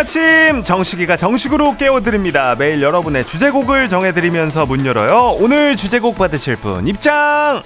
[0.00, 2.54] 아침 정식이가 정식으로 깨워드립니다.
[2.54, 5.36] 매일 여러분의 주제곡을 정해드리면서 문 열어요.
[5.38, 7.62] 오늘 주제곡 받으실 분 입장!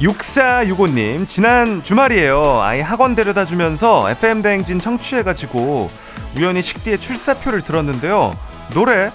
[0.00, 5.90] 육사육오님 지난 주말이에요 아이 학원 데려다 주면서 FM 대행진 청취해가지고
[6.36, 8.38] 우연히 식디의 출사표를 들었는데요
[8.72, 9.10] 노래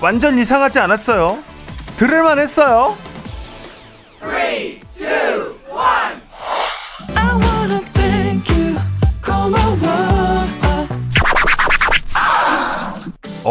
[0.00, 1.38] 완전 이상하지 않았어요?
[1.96, 2.96] 들을만 했어요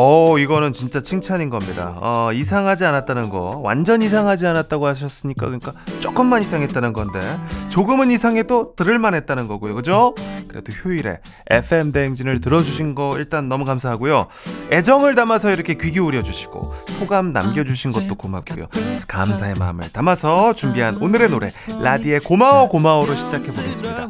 [0.02, 1.97] 어 이거는 진짜 칭찬인 겁니다.
[2.00, 7.19] 어 이상하지 않았다는 거 완전 이상하지 않았다고 하셨으니까 그러니까 조금만 이상했다는 건데
[7.67, 10.16] 조금은 이상해도 들을만 했다는 거고요, 그죠?
[10.47, 11.19] 그래도 휴일에
[11.50, 14.28] FM 대행진을 들어주신 거 일단 너무 감사하고요.
[14.72, 18.67] 애정을 담아서 이렇게 귀 기울여 주시고 소감 남겨주신 것도 고맙고요.
[19.06, 21.50] 감사의 마음을 담아서 준비한 오늘의 노래
[21.81, 24.08] 라디의 고마워 고마워로 시작해 보겠습니다.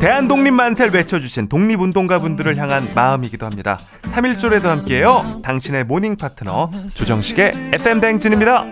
[0.00, 3.78] 대한독립 만세를 외쳐주신 독립운동가 분들을 향한 마음이기도 합니다.
[4.02, 5.27] 3일절에도 함께해요.
[5.42, 8.64] 당신의 morning 파트너 조정식의 FM 대행진입니다.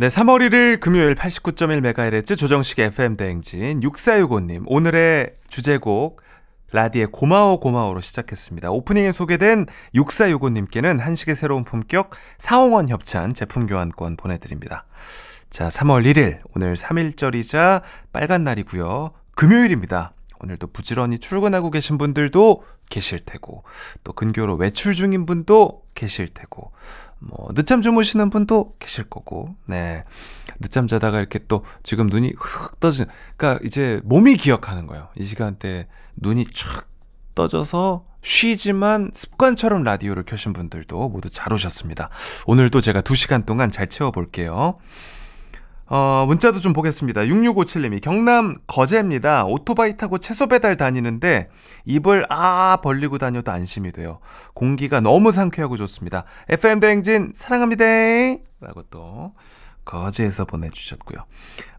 [0.00, 6.22] 네, 3월 1일 금요일 89.1MHz 조정식의 FM 대행진 6465님 오늘의 주제곡
[6.72, 8.70] 라디의 고마워 고마워로 시작했습니다.
[8.70, 14.86] 오프닝에 소개된 6465님께는 한식의 새로운 품격 사홍원 협찬 제품 교환권 보내드립니다.
[15.50, 19.10] 자, 3월 1일 오늘 3일절이자 빨간 날이고요.
[19.34, 20.12] 금요일입니다.
[20.42, 23.62] 오늘도 부지런히 출근하고 계신 분들도 계실 테고
[24.04, 26.72] 또 근교로 외출 중인 분도 계실 테고
[27.18, 30.04] 뭐 늦잠 주무시는 분도 계실 거고 네.
[30.58, 33.06] 늦잠 자다가 이렇게 또 지금 눈이 흑 떠진
[33.36, 35.08] 그러니까 이제 몸이 기억하는 거예요.
[35.16, 35.86] 이 시간대
[36.16, 36.84] 눈이 촥
[37.34, 42.10] 떠져서 쉬지만 습관처럼 라디오를 켜신 분들도 모두 잘 오셨습니다.
[42.46, 44.76] 오늘도 제가 2시간 동안 잘 채워볼게요
[45.90, 47.22] 어, 문자도 좀 보겠습니다.
[47.22, 49.44] 6657님이 경남 거제입니다.
[49.44, 51.48] 오토바이 타고 채소 배달 다니는데
[51.84, 54.20] 입을 아 벌리고 다녀도 안심이 돼요.
[54.54, 56.24] 공기가 너무 상쾌하고 좋습니다.
[56.48, 57.84] FM 대행진 사랑합니다.
[58.60, 59.32] 라고 또
[59.84, 61.24] 거제에서 보내주셨고요.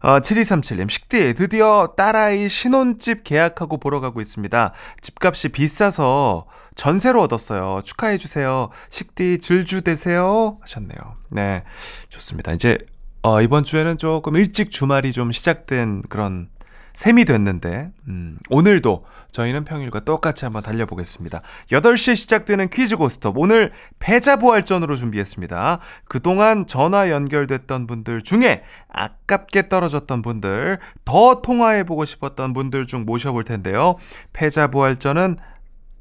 [0.02, 4.72] 어, 7237님, 식디, 드디어 딸아이 신혼집 계약하고 보러 가고 있습니다.
[5.00, 7.80] 집값이 비싸서 전세로 얻었어요.
[7.82, 8.68] 축하해주세요.
[8.90, 10.58] 식디, 즐주 되세요.
[10.60, 10.98] 하셨네요.
[11.30, 11.64] 네,
[12.10, 12.52] 좋습니다.
[12.52, 12.76] 이제
[13.22, 16.48] 어, 이번 주에는 조금 일찍 주말이 좀 시작된 그런
[16.94, 21.40] 셈이 됐는데, 음, 오늘도 저희는 평일과 똑같이 한번 달려보겠습니다.
[21.70, 23.38] 8시에 시작되는 퀴즈 고스톱.
[23.38, 25.78] 오늘 패자부활전으로 준비했습니다.
[26.04, 33.94] 그동안 전화 연결됐던 분들 중에 아깝게 떨어졌던 분들, 더 통화해보고 싶었던 분들 중 모셔볼 텐데요.
[34.32, 35.36] 패자부활전은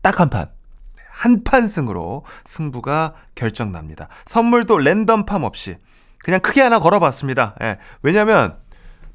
[0.01, 0.49] 딱 한 판.
[1.11, 4.07] 한 판 승으로 승부가 결정납니다.
[4.25, 5.77] 선물도 랜덤 팜 없이
[6.23, 7.55] 그냥 크게 하나 걸어봤습니다.
[7.63, 7.77] 예.
[8.01, 8.55] 왜냐면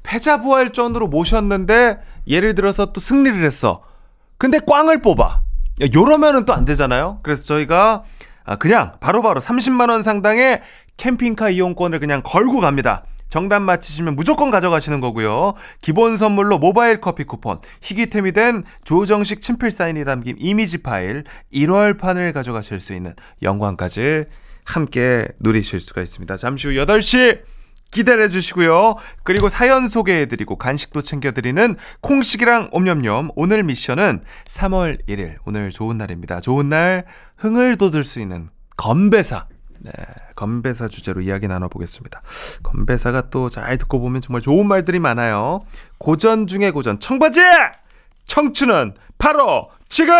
[0.03, 3.81] 패자부활전으로 모셨는데 예를 들어서 또 승리를 했어.
[4.37, 5.41] 근데 꽝을 뽑아.
[5.93, 7.19] 요러면은 또 안 되잖아요.
[7.23, 8.03] 그래서 저희가
[8.45, 10.61] 아, 그냥 바로바로 바로 30만 원 상당의
[10.95, 13.03] 캠핑카 이용권을 그냥 걸고 갑니다.
[13.29, 15.53] 정답 맞히시면 무조건 가져가시는 거고요.
[15.81, 22.79] 기본 선물로 모바일 커피 쿠폰, 희귀템이 된 조정식 친필 사인이 담긴 이미지 파일, 1월판을 가져가실
[22.79, 24.25] 수 있는 영광까지
[24.67, 26.35] 함께 누리실 수가 있습니다.
[26.35, 27.41] 잠시 후 8시
[27.89, 28.95] 기다려 주시고요.
[29.23, 35.97] 그리고 사연 소개해 드리고 간식도 챙겨 드리는 콩식이랑 옴념념 오늘 미션은 3월 1일 오늘 좋은
[35.97, 36.41] 날입니다.
[36.41, 37.05] 좋은 날
[37.37, 39.47] 흥을 돋을 수 있는 건배사
[39.79, 39.91] 네,
[40.35, 42.21] 건배사 주제로 이야기 나눠보겠습니다.
[42.63, 45.61] 건배사가 또 잘 듣고 보면 정말 좋은 말들이 많아요.
[45.97, 47.39] 고전 중에 고전 청바지
[48.25, 50.13] 청춘은 바로 지금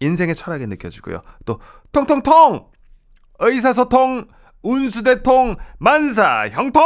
[0.00, 1.20] 인생의 철학이 느껴지고요.
[1.44, 1.60] 또
[1.92, 2.73] 통통통
[3.38, 4.26] 의사소통,
[4.62, 6.82] 운수대통, 만사, 형통!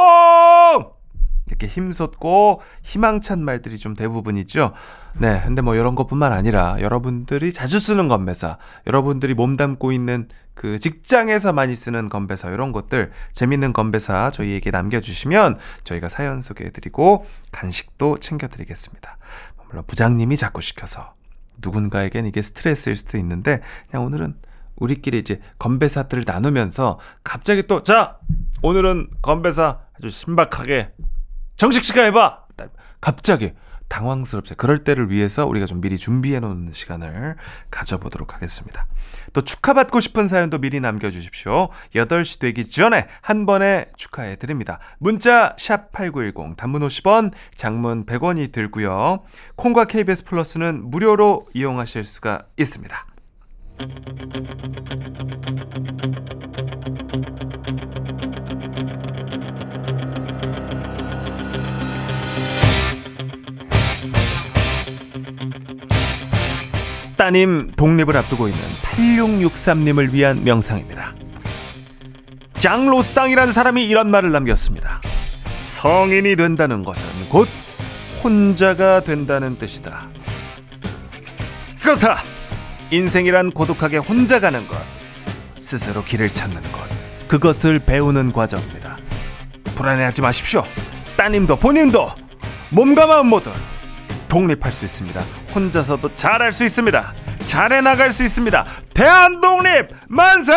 [1.48, 4.72] 이렇게 힘솟고 희망찬 말들이 좀 대부분이죠.
[5.18, 5.40] 네.
[5.44, 11.74] 근데 뭐 이런 것뿐만 아니라 여러분들이 자주 쓰는 건배사, 여러분들이 몸담고 있는 그 직장에서 많이
[11.74, 19.16] 쓰는 건배사, 이런 것들, 재밌는 건배사 저희에게 남겨주시면 저희가 사연 소개해드리고 간식도 챙겨드리겠습니다.
[19.68, 21.14] 물론 부장님이 자꾸 시켜서
[21.60, 23.60] 누군가에겐 이게 스트레스일 수도 있는데
[23.90, 24.34] 그냥 오늘은
[24.78, 28.18] 우리끼리 이제 건배사들을 나누면서 갑자기 또 자
[28.62, 30.92] 오늘은 건배사 아주 신박하게
[31.56, 32.44] 정식 시간 해봐
[33.00, 33.52] 갑자기
[33.88, 37.36] 당황스럽지 그럴 때를 위해서 우리가 좀 미리 준비해 놓는 시간을
[37.70, 38.86] 가져보도록 하겠습니다.
[39.32, 41.68] 또 축하받고 싶은 사연도 미리 남겨주십시오.
[41.94, 44.78] 8시 되기 전에 한 번에 축하해 드립니다.
[44.98, 49.24] 문자 샵8910 단문 50원 장문 100원이 들고요.
[49.56, 53.06] 콩과 KBS 플러스는 무료로 이용하실 수가 있습니다.
[67.16, 71.14] 따님 독립을 앞두고 있는 8663님을 위한 명상입니다.
[72.56, 75.02] 장로스땅이라는 사람이 이런 말을 남겼습니다.
[75.58, 77.46] 성인이 된다는 것은 곧
[78.24, 80.08] 혼자가 된다는 뜻이다.
[81.82, 82.16] 그렇다.
[82.90, 84.76] 인생이란 고독하게 혼자 가는 것,
[85.58, 86.80] 스스로 길을 찾는 것,
[87.28, 88.96] 그것을 배우는 과정입니다.
[89.76, 90.64] 불안해하지 마십시오.
[91.16, 92.10] 따님도 본인도
[92.70, 93.50] 몸과 마음 모두
[94.28, 95.20] 독립할 수 있습니다.
[95.54, 97.14] 혼자서도 잘할 수 있습니다.
[97.40, 98.64] 잘해 나갈 수 있습니다.
[98.94, 100.52] 대한 독립 만세!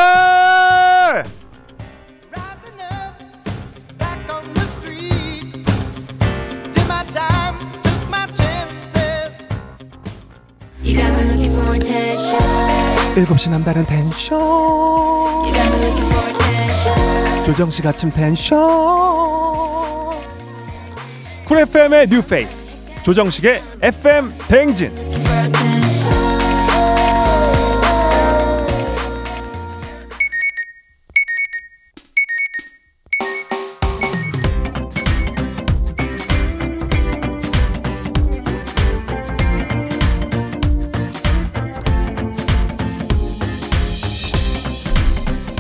[13.16, 14.40] 일곱 시 남다른 텐션.
[17.46, 18.60] 조정식 아침 텐션.
[21.46, 22.68] 쿨 FM의 뉴페이스
[23.04, 24.94] 조정식의 FM 대행진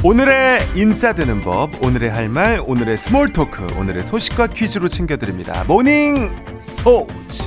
[0.04, 5.64] 오늘의 인싸되는 법, 오늘의 할 말, 오늘의 small talk, 오늘의 소식과 퀴즈로 챙겨드립니다.
[5.68, 7.44] 모닝 소퀴.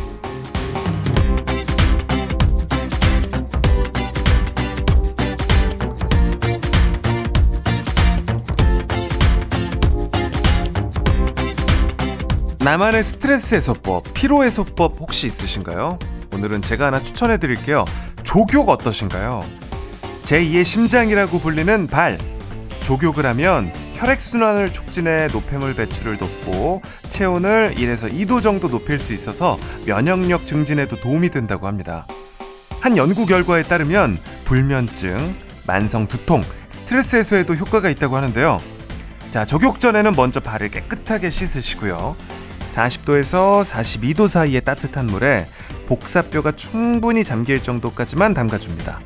[12.60, 15.98] 나만의 스트레스 해소법, 피로 해소법 혹시 있으신가요?
[16.32, 17.84] 오늘은 제가 하나 추천해 드릴게요.
[18.22, 19.44] 조교 어떠신가요?
[20.22, 22.16] 제2의 심장이라고 불리는 발,
[22.84, 30.44] 조교을 하면 혈액순환을 촉진해 노폐물 배출을 돕고 체온을 1에서 2도 정도 높일 수 있어서 면역력
[30.44, 32.06] 증진에도 도움이 된다고 합니다.
[32.80, 35.34] 한 연구 결과에 따르면 불면증,
[35.66, 38.58] 만성 두통, 스트레스 해소에도 효과가 있다고 하는데요.
[39.30, 42.14] 자, 조격 전에는 먼저 발을 깨끗하게 씻으시고요.
[42.68, 45.46] 40도에서 42도 사이의 따뜻한 물에
[45.86, 49.00] 복사뼈가 충분히 잠길 정도까지만 담가줍니다.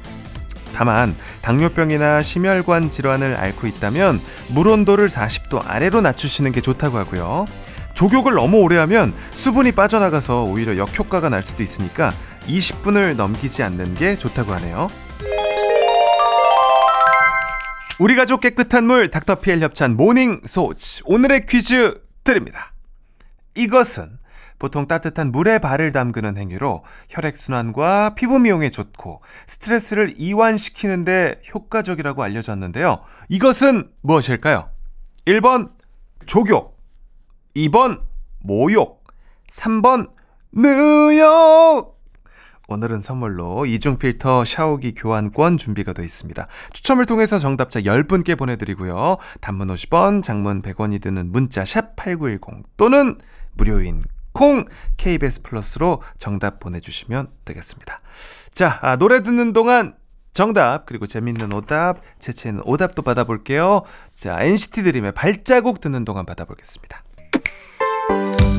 [0.75, 7.47] 다만 당뇨병이나 심혈관 질환을 앓고 있다면 물 온도를 40도 아래로 낮추시는 게 좋다고 하고요.
[7.95, 12.13] 족욕을 너무 오래 하면 수분이 빠져나가서 오히려 역효과가 날 수도 있으니까
[12.47, 14.89] 20분을 넘기지 않는 게 좋다고 하네요.
[17.99, 22.73] 우리 가족 깨끗한 물 닥터피엘 협찬 모닝 소퀴 오늘의 퀴즈 드립니다.
[23.57, 24.19] 이것은
[24.59, 33.01] 보통 따뜻한 물에 발을 담그는 행위로 혈액순환과 피부 미용에 좋고 스트레스를 이완시키는데 효과적이라고 알려졌는데요.
[33.29, 34.71] 이것은 무엇일까요?
[35.27, 35.71] 1번
[36.27, 36.79] 조욕,
[37.57, 38.03] 2번
[38.41, 39.05] 모욕,
[39.51, 40.11] 3번
[40.53, 41.99] 느욕.
[42.71, 46.47] 오늘은 선물로 이중 필터 샤워기 교환권 준비가 되어 있습니다.
[46.75, 49.17] 추첨을 통해서 정답자 10분께 보내드리고요.
[49.41, 53.17] 단문 50원, 장문 100원이 드는 문자 샵8910 또는
[53.55, 54.03] 무료인
[54.39, 54.67] 콩
[54.99, 58.01] KBS 플러스로 정답 보내주시면 되겠습니다.
[58.53, 59.97] 자, 아, 노래 듣는 동안
[60.33, 63.83] 정답 그리고 재밌는 오답, 재치 있는 오답도 받아볼게요.
[64.15, 67.03] 자, NCT 드림의 발자국 듣는 동안 받아보겠습니다.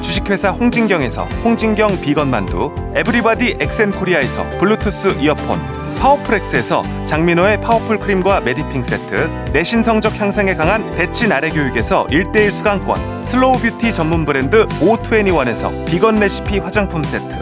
[0.00, 5.60] 주식회사 홍진경에서 홍진경 비건 만두, 에브리바디 엑센코리아에서 블루투스 이어폰,
[6.00, 13.24] 파워풀엑스에서 장민호의 파워풀 크림과 메디핑 세트, 내신 성적 향상에 강한 대치 나래 교육에서 1대1 수강권,
[13.24, 17.34] slow beauty 전문 브랜드 O21에서 비건 레시피 화장품 세트,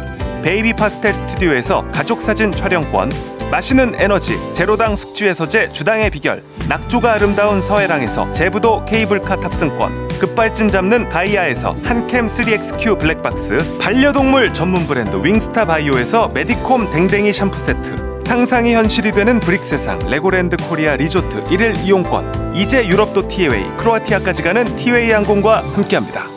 [0.43, 8.31] 베이비 파스텔 스튜디오에서 가족 사진 촬영권, 마시는 에너지 제로당 숙취해소제 주당의 비결 낙조가 아름다운 서해랑에서
[8.33, 16.91] 제부도 케이블카 탑승권 급발진 잡는 다이아에서 한캠 3XQ 블랙박스 반려동물 전문 브랜드 윙스타 바이오에서 메디콤
[16.91, 23.29] 댕댕이 샴푸 세트 상상이 현실이 되는 브릭 세상 레고랜드 코리아 리조트 1일 이용권 이제 유럽도
[23.29, 26.36] 티웨이 크로아티아까지 가는 티웨이 항공과 함께합니다.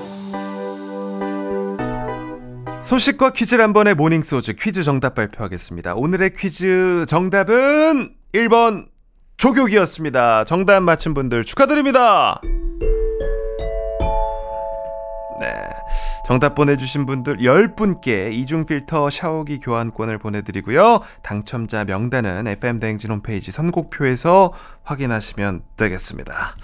[2.90, 5.94] 소식과 퀴즈를 한 번에 모닝 소퀴 퀴즈 정답 발표하겠습니다.
[5.94, 8.88] 오늘의 퀴즈 정답은 1번
[9.38, 10.44] 족욕기였습니다.
[10.44, 12.42] 정답 맞힌 분들 축하드립니다.
[15.40, 15.54] 네.
[16.26, 21.02] 정답 보내주신 분들 10분께 이중 필터 샤워기 교환권을 보내드리고요.
[21.22, 26.56] 당첨자 명단은 FM대행진 홈페이지 선곡표에서 확인하시면 되겠습니다.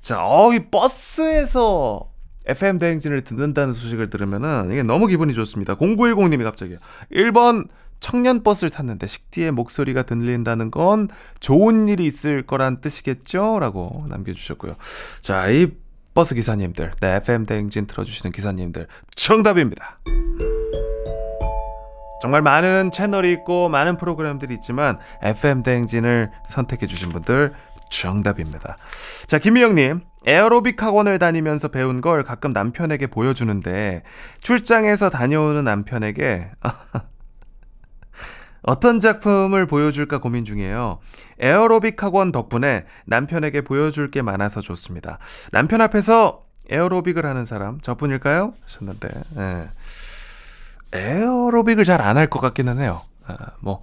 [0.00, 2.08] 자, 어, 이 버스에서
[2.48, 5.76] FM대행진을 듣는다는 소식을 들으면은 이게 너무 기분이 좋습니다.
[5.76, 6.76] 0910님이 갑자기
[7.12, 7.68] 1번
[8.00, 11.08] 청년 버스를 탔는데 식디의 목소리가 들린다는 건
[11.40, 13.58] 좋은 일이 있을 거란 뜻이겠죠?
[13.60, 14.76] 라고 남겨 주셨고요.
[15.20, 15.68] 자, 이
[16.14, 19.98] 버스 기사님들, 네, FM 대행진 틀어 주시는 기사님들, 정답입니다.
[22.20, 27.52] 정말 많은 채널이 있고 많은 프로그램들이 있지만 FM 대행진을 선택해 주신 분들
[27.90, 28.76] 정답입니다.
[29.26, 30.00] 자, 김미영님.
[30.26, 34.02] 에어로빅 학원을 다니면서 배운 걸 가끔 남편에게 보여주는데
[34.40, 36.50] 출장에서 다녀오는 남편에게
[38.62, 40.98] 어떤 작품을 보여줄까 고민 중이에요.
[41.38, 45.18] 에어로빅 학원 덕분에 남편에게 보여줄 게 많아서 좋습니다.
[45.52, 48.52] 남편 앞에서 에어로빅을 하는 사람 저뿐일까요?
[48.64, 49.68] 하셨는데 예.
[50.92, 53.00] 에어로빅을 잘 안 할 것 같기는 해요.
[53.26, 53.80] 아, 뭐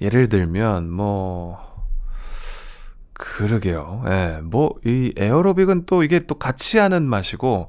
[0.00, 1.71] 예를 들면 뭐
[3.14, 4.02] 그러게요.
[4.06, 4.40] 예.
[4.42, 7.68] 뭐 이 에어로빅은 또 이게 또 같이 하는 맛이고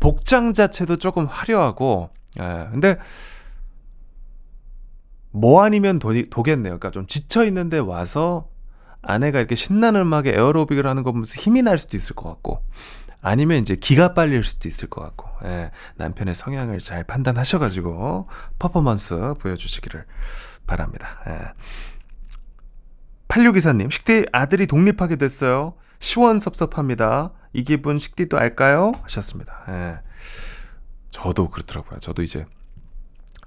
[0.00, 2.10] 복장 자체도 조금 화려하고
[2.40, 2.68] 예.
[2.70, 2.98] 근데
[5.30, 6.78] 뭐 아니면 도, 도겠네요.
[6.78, 8.48] 그러니까 좀 지쳐 있는데 와서
[9.02, 12.62] 아내가 이렇게 신나는 음악에 에어로빅을 하는 거 보면서 힘이 날 수도 있을 것 같고
[13.20, 20.04] 아니면 이제 기가 빨릴 수도 있을 것 같고 예, 남편의 성향을 잘 판단하셔가지고 퍼포먼스 보여주시기를
[20.66, 21.18] 바랍니다.
[21.28, 21.38] 예.
[23.34, 25.74] 86기사님 식디 아들이 독립하게 됐어요.
[25.98, 27.32] 시원섭섭합니다.
[27.52, 28.92] 이 기분 식디도 알까요?
[29.02, 29.64] 하셨습니다.
[29.68, 29.98] 예.
[31.10, 31.98] 저도 그렇더라고요.
[31.98, 32.46] 저도 이제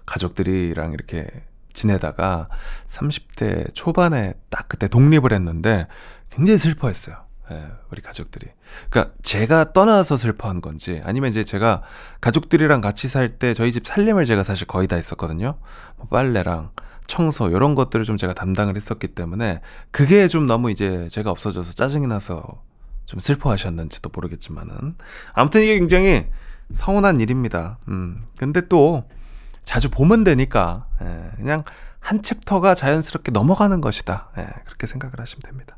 [0.06, 1.30] 가족들이랑 이렇게
[1.72, 2.48] 지내다가
[2.88, 5.88] 30대 초반에 딱 그때 독립을 했는데
[6.32, 7.26] 굉장히 슬퍼했어요.
[7.52, 8.46] 예, 우리 가족들이.
[8.90, 11.82] 그러니까 제가 떠나서 슬퍼한 건지 아니면 이제 제가
[12.20, 15.58] 가족들이랑 같이 살 때 저희 집 살림을 제가 사실 거의 다 했었거든요.
[15.96, 16.72] 뭐 빨래랑
[17.08, 19.62] 청소 이런 것들을 좀 제가 담당을 했었기 때문에
[19.92, 22.62] 그게 좀 너무 이제 제가 없어져서 짜증이 나서
[23.06, 24.96] 좀 슬퍼하셨는지도 모르겠지만은
[25.34, 26.28] 아무튼 이게 굉장히
[26.72, 27.80] 서운한 일입니다.
[27.88, 28.26] 음.
[28.38, 29.06] 근데 또
[29.64, 31.64] 자주 보면 되니까 예, 그냥
[32.00, 34.30] 한 챕터가 자연스럽게 넘어가는 것이다.
[34.38, 35.78] 예, 그렇게 생각을 하시면 됩니다.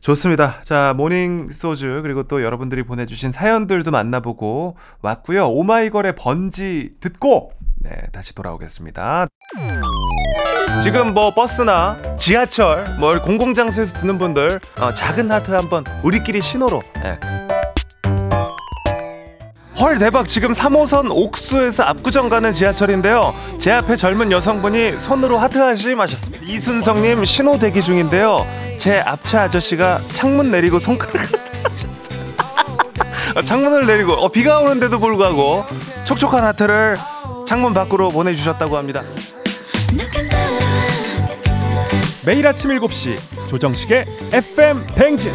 [0.00, 0.60] 좋습니다.
[0.60, 5.48] 자, 모닝 소퀴 그리고 또 여러분들이 보내주신 사연들도 만나보고 왔고요.
[5.48, 9.28] 오마이걸의 번지 듣고 네, 다시 돌아오겠습니다.
[10.82, 16.80] 지금 뭐 버스나 지하철, 뭐 공공장소에서 듣는 분들 어, 작은 하트 한번 우리끼리 신호로.
[17.02, 17.18] 네,
[19.80, 20.26] 헐 대박.
[20.28, 23.34] 지금 3호선 옥수에서 압구정 가는 지하철인데요.
[23.58, 26.44] 제 앞에 젊은 여성분이 손으로 하트하시 마셨습니다.
[26.46, 28.46] 이순성님 신호 대기 중인데요.
[28.78, 31.14] 제 앞차 아저씨가 창문 내리고 손가락
[33.36, 34.12] 어, 창문을 내리고.
[34.12, 35.64] 어, 비가 오는데도 불구하고
[36.04, 36.98] 촉촉한 하트를
[37.46, 39.02] 창문 밖으로 보내주셨다고 합니다
[42.26, 45.32] 매일 아침 7시 조정식의 FM 뱅진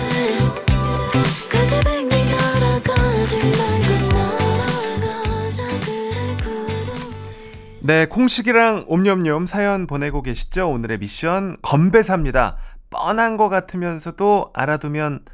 [7.81, 10.69] 네, 콩식이랑 옴념념 사연 보내고 계시죠?
[10.69, 12.57] 오늘의 미션 건배사입니다.
[12.89, 15.25] 뻔한 것 같으면서도 알아두면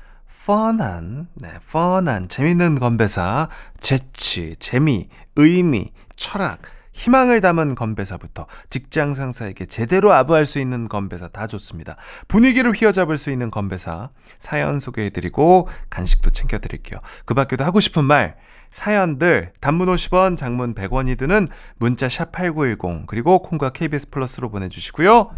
[0.45, 6.62] 펀한, 네, 펀한 재밌는 건배사, 재치, 재미, 의미, 철학,
[6.96, 11.98] 희망을 담은 건배사부터 직장 상사에게 제대로 아부할 수 있는 건배사 다 좋습니다.
[12.30, 14.10] 분위기를 휘어잡을 수 있는 건배사
[14.40, 17.02] 사연 소개해드리고 간식도 챙겨드릴게요.
[17.25, 18.38] 그 밖에도 하고 싶은 말
[18.72, 25.32] 사연들 단문 50원, 장문 100원이 드는 문자 샵 8910 그리고 콩과 KBS 플러스로 보내주시고요.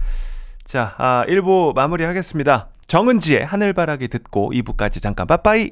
[0.64, 2.70] 자, 아, 1부 마무리하겠습니다.
[2.86, 5.72] 정은지의 하늘바라기 듣고 2부까지 잠깐 빠빠이.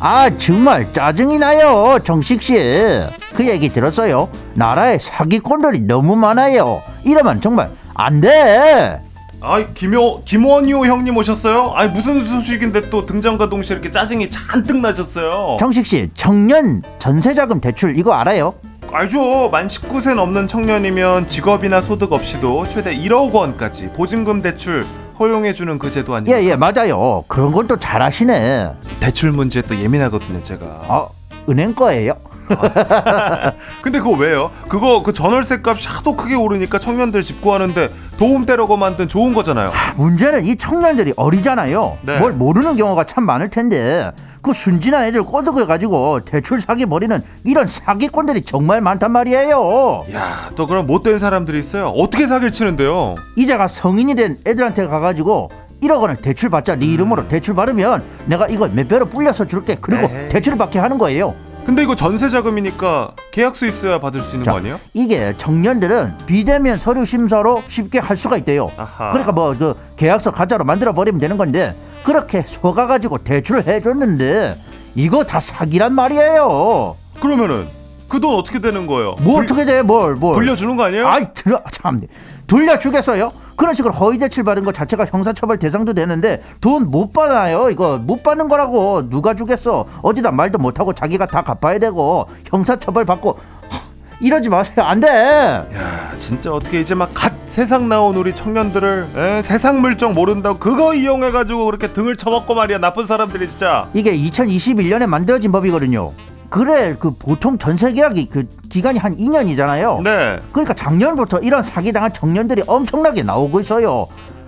[0.00, 2.54] 아 정말 짜증이 나요 정식 씨
[3.34, 9.00] 그 얘기 들었어요 나라에 사기꾼들이 너무 많아요 이러면 정말 안돼
[9.40, 11.72] 아이 김호 김원효 형님 오셨어요?
[11.76, 15.56] 아니 무슨 소식인데 또 등장과 동시에 이렇게 짜증이 잔뜩 나셨어요?
[15.60, 18.54] 정식 씨 청년 전세자금 대출 이거 알아요?
[18.90, 19.50] 알죠.
[19.50, 24.84] 만 19세 넘는 청년이면 직업이나 소득 없이도 최대 1억 원까지 보증금 대출
[25.18, 26.36] 허용해주는 그 제도 아니에요?
[26.36, 28.70] 예예 맞아요 그런 걸 또 잘하시네
[29.00, 30.64] 대출 문제 또 예민하거든요, 제가.
[30.88, 31.10] 어
[31.50, 32.14] 은행 거예요?
[33.82, 34.50] 근데 그거 왜요?
[34.68, 39.68] 그거 그 전월세 값이 하도 크게 오르니까 청년들 집 구하는데 도움 되려고 만든 좋은 거잖아요.
[39.96, 42.18] 문제는 이 청년들이 어리잖아요 네.
[42.18, 44.10] 뭘 모르는 경우가 참 많을 텐데
[44.48, 50.66] 그 순진한 애들 꼬드겨 가지고 대출 사기 버리는 이런 사기꾼들이 정말 많단 말이에요 야, 또
[50.66, 51.88] 그럼 못된 사람들이 있어요.
[51.88, 53.16] 어떻게 사기를 치는데요?
[53.36, 55.50] 이자가 성인이 된 애들한테 가가지고
[55.82, 60.04] 1억 원을 대출 받자 네 이름으로 대출 받으면 내가 이걸 몇 배로 불려서 줄게 그리고
[60.04, 60.28] 에헤이.
[60.30, 61.34] 대출을 받게 하는 거예요
[61.66, 64.80] 근데 이거 전세 자금이니까 계약서 있어야 받을 수 있는 자, 거 아니에요?
[64.94, 69.10] 이게 청년들은 비대면 서류 심사로 쉽게 할 수가 있대요 아하.
[69.10, 71.74] 그러니까 뭐 그 계약서 가짜로 만들어 버리면 되는 건데
[72.04, 74.56] 그렇게 속아가지고 대출을 해줬는데
[74.94, 77.66] 이거 다 사기란 말이에요 그러면은
[78.08, 79.16] 그 돈 어떻게 되는 거예요?
[79.22, 80.34] 뭐 불- 어떻게 돼 뭘 뭘.
[80.34, 81.06] 돌려주는 거 아니에요?
[81.06, 82.00] 아이 들어 참
[82.46, 83.30] 돌려주겠어요?
[83.54, 88.22] 그런 식으로 허위 대출 받은 것 자체가 형사처벌 대상도 되는데 돈 못 받아요 이거 못
[88.22, 93.36] 받는 거라고 누가 주겠어 어디다 말도 못하고 자기가 다 갚아야 되고 형사처벌 받고 하,
[94.20, 94.84] 이러지 마세요.
[94.84, 95.08] 안 돼.
[95.08, 99.42] 야 진짜 어떻게 이제 막 갓 세상 나온 우리 청년들을 에?
[99.42, 102.78] 세상 물정 모른다고 그거 이용해 가지고 그렇게 등을 쳐먹고 말이야.
[102.78, 103.88] 나쁜 사람들이 진짜.
[103.94, 106.12] 이게 2021년에 만들어진 법이거든요.
[106.50, 110.02] 그래 그 보통 전세 계약이 그 기간이 한 2년이잖아요.
[110.02, 110.38] 네.
[110.52, 114.06] 그러니까 작년부터 이런 사기당한 청년들이 엄청나게 나오고 있어요.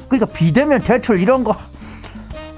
[0.08, 1.54] 그러니까 비대면 대출 이런 거,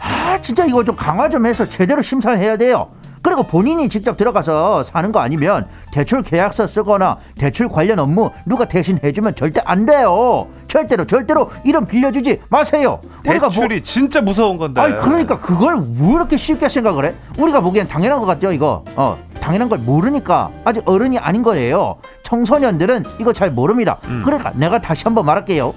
[0.00, 2.88] 아 진짜 이거 좀 강화 좀 해서 제대로 심사를 해야 돼요.
[3.22, 8.98] 그리고 본인이 직접 들어가서 사는 거 아니면 대출 계약서 쓰거나 대출 관련 업무 누가 대신
[9.02, 10.48] 해주면 절대 안 돼요.
[10.66, 13.00] 절대로 절대로 이름 빌려주지 마세요.
[13.26, 17.14] 우리가 뭐- 대출이 진짜 무서운 건데 아니 그러니까 그걸 왜 이렇게 쉽게 생각을 해?
[17.38, 23.04] 우리가 보기엔 당연한 것 같죠 이거 어 당연한 걸 모르니까 아직 어른이 아닌 거예요 청소년들은
[23.20, 24.22] 이거 잘 모릅니다 음.
[24.24, 25.74] 그러니까 내가 다시 한번 말할게요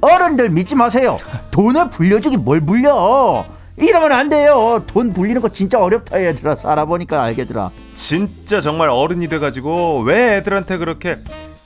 [0.00, 1.18] 어른들 믿지 마세요
[1.50, 3.44] 돈을 불려주기 뭘 불려
[3.78, 4.82] 이러면 안 돼요.
[4.86, 6.56] 돈 불리는 거 진짜 어렵다 얘들아.
[6.56, 11.18] 살아보니까 알겠더라 진짜 정말 어른이 돼가지고 왜 애들한테 그렇게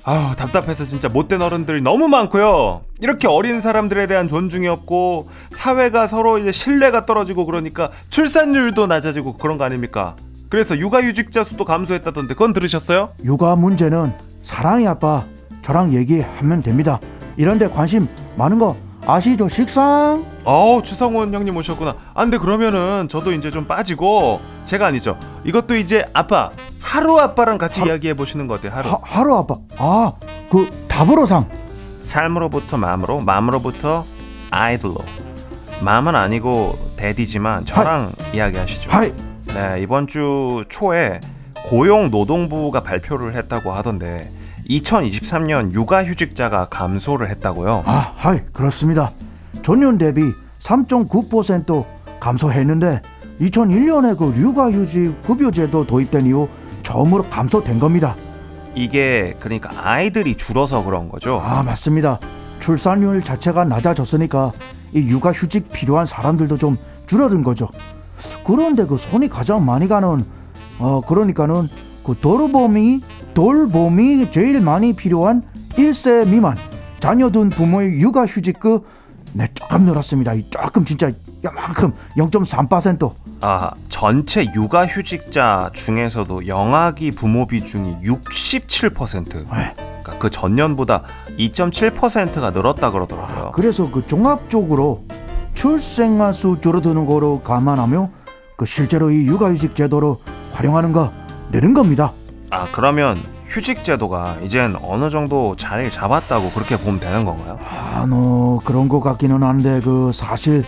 [0.02, 2.80] 아우 답답해서 진짜 못된 어른들이 너무 많고요.
[3.00, 9.58] 이렇게 어린 사람들에 대한 존중이 없고 사회가 서로 이제 신뢰가 떨어지고 그러니까 출산율도 낮아지고 그런
[9.58, 10.16] 거 아닙니까?
[10.48, 13.10] 그래서 육아휴직자 수도 감소했다던데 그건 들으셨어요?
[13.24, 15.26] 육아 문제는 사랑의 아빠
[15.62, 16.98] 저랑 얘기하면 됩니다.
[17.36, 18.76] 이런데 관심 많은 거
[19.14, 19.48] 아시죠?
[19.48, 20.24] 식상?
[20.44, 21.94] 어우 추성훈 형님 오셨구나.
[22.14, 25.18] 아 근데 그러면은 저도 이제 좀 빠지고 제가 아니죠.
[25.44, 28.88] 이것도 이제 아빠 하루 아빠랑 같이 이야기해 보시는 거 어때요 하루.
[28.88, 29.54] 하, 하루 아빠.
[29.78, 30.12] 아
[30.50, 31.48] 그 답으로상.
[32.00, 34.04] 삶으로부터 마음으로 마음으로부터
[34.50, 34.96] 아이들로.
[35.80, 38.90] mom은 아니고 daddy지만 저랑 이야기하시죠.
[38.90, 39.12] hi.
[39.46, 41.20] 네 이번 주 초에
[41.66, 44.30] 고용 노동부가 발표를 했다고 하던데
[44.70, 49.10] 2023년 육아휴직자가 감소를 했다고요 아, 하이 그렇습니다.
[49.62, 50.22] 전년 대비
[50.60, 51.84] 3.9%
[52.20, 53.02] 감소했는데
[53.40, 56.48] 2001년에 그 육아휴직 급여제도 도입된 이후
[56.82, 58.14] 처음으로 감소된 겁니다.
[58.74, 62.20] 이게 그러니까 아이들이 줄어서 그런 거죠 아 맞습니다.
[62.60, 64.52] 출산율 자체가 낮아졌으니까
[64.92, 67.68] 이 육아휴직 필요한 사람들도 좀 줄어든 거죠.
[68.44, 70.24] 그런데 그 손이 가장 많이 가는
[70.78, 71.68] 어 그러니까는
[72.04, 73.00] 그 돌봄이
[73.34, 76.56] 돌봄이 제일 많이 필요한 1세 미만
[77.00, 78.82] 자녀 둔 부모의 육아 휴직그
[79.32, 80.34] 네 조금 늘었습니다.
[80.34, 81.10] 이 조금 진짜
[81.44, 83.12] 요만큼 0.3%.
[83.40, 89.74] 아 전체 육아휴직자 중에서도 영아기 부모 비중이 67% 네.
[89.76, 91.04] 그러니까 그 전년보다
[91.38, 93.52] 2.7%가 늘었다 그러더라고요.
[93.52, 95.04] 그래서 그 종합적으로
[95.54, 98.10] 출생아 수 줄어드는 거로 감안하며
[98.56, 100.16] 그 실제로 이 육아휴직 제도를
[100.52, 101.12] 활용하는 거
[101.50, 102.12] 느는 겁니다.
[102.50, 107.58] 아 그러면 휴직 제도가 이젠 어느 정도 자리를 잡았다고 그렇게 보면 되는 건가요?
[107.62, 110.64] 아, 뭐 그런 것 같기는 한데 그 사실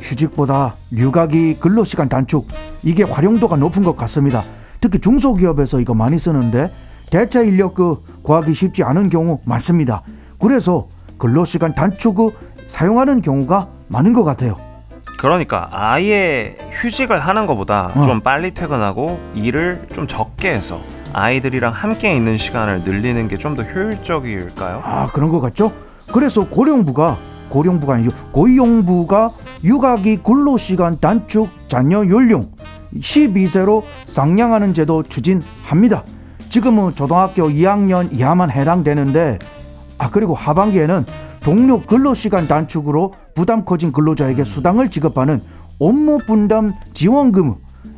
[0.00, 2.46] 휴직보다 육아기 근로시간 단축
[2.82, 4.42] 이게 활용도가 높은 것 같습니다.
[4.80, 6.70] 특히 중소기업에서 이거 많이 쓰는데
[7.10, 10.02] 대체 인력 그 구하기 쉽지 않은 경우 많습니다.
[10.38, 10.86] 그래서
[11.18, 12.32] 근로시간 단축을
[12.68, 14.56] 사용하는 경우가 많은 것 같아요.
[15.18, 18.02] 그러니까 아예 휴직을 하는 것보다 어.
[18.02, 20.80] 좀 빨리 퇴근하고 일을 좀 적게 해서
[21.14, 24.80] 아이들이랑 함께 있는 시간을 늘리는 게 좀 더 효율적일까요?
[24.84, 25.72] 아 그런 것 같죠?
[26.12, 27.16] 그래서 고령부가
[27.48, 29.30] 고령부가 아니죠 고용부가
[29.62, 32.44] 육아기 근로시간 단축 자녀 연령
[32.96, 36.02] 12세로 쌍량하는 제도 추진합니다.
[36.50, 39.38] 지금은 초등학교 2학년 이하만 해당되는데
[39.98, 41.04] 아 그리고 하반기에는
[41.40, 45.42] 동료 근로시간 단축으로 부담 커진 근로자에게 수당을 지급하는
[45.78, 47.54] 업무 분담 지원금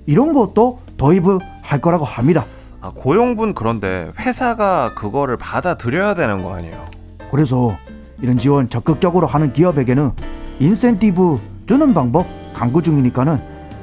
[0.06, 2.44] 이런 것도 도입을 할 거라고 합니다.
[2.86, 6.86] 아, 고용분 그런데 회사가 그거를 받아들여야 되는 거 아니에요?
[7.32, 7.76] 그래서
[8.22, 10.12] 이런 지원 적극적으로 하는 기업에게는
[10.60, 13.40] 인센티브 주는 방법 강구 중이니까는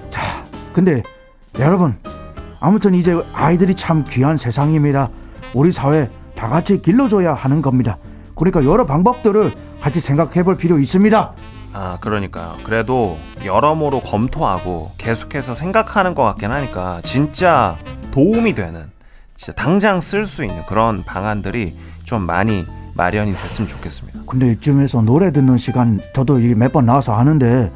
[0.10, 1.04] 자 근데
[1.60, 1.98] 여러분
[2.62, 5.10] 아무튼 이제 아이들이 참 귀한 세상입니다
[5.54, 7.98] 우리 사회 다 같이 길러줘야 하는 겁니다
[8.36, 11.34] 그러니까 여러 방법들을 같이 생각해 볼 필요 있습니다
[11.76, 12.56] 아 그러니까요.
[12.64, 17.78] 그래도 여러모로 검토하고 계속해서 생각하는 것 같긴 하니까 진짜
[18.12, 18.93] 도움이 되는
[19.36, 22.66] 진짜 당장 쓸 수 있는 그런 방안들이 좀 많이
[22.96, 24.20] 마련이 됐으면 좋겠습니다.
[24.28, 27.72] 근데 이쯤에서 노래 듣는 시간 저도 이게 몇 번 나와서 하는데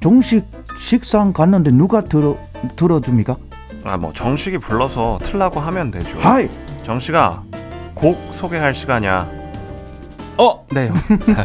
[0.00, 0.44] 정식
[0.78, 2.36] 식상 갔는데 누가 들어
[2.76, 3.36] 들어줍니까?
[3.84, 6.18] 아 뭐 정식이 불러서 틀라고 하면 되죠.
[6.20, 6.48] hi
[6.82, 7.42] 정식아
[7.94, 9.26] 곡 소개할 시간이야.
[10.38, 10.90] 어, 네.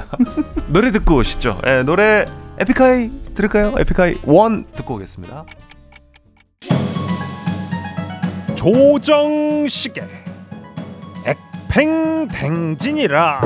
[0.68, 1.60] 노래 듣고 오시죠.
[1.66, 2.26] 예, 노래
[2.60, 3.74] 에픽하이 들을까요?
[3.78, 5.46] 에픽하이 One 듣고 오겠습니다.
[8.64, 10.08] 조정식의
[11.76, 13.42] 액팽댕진이라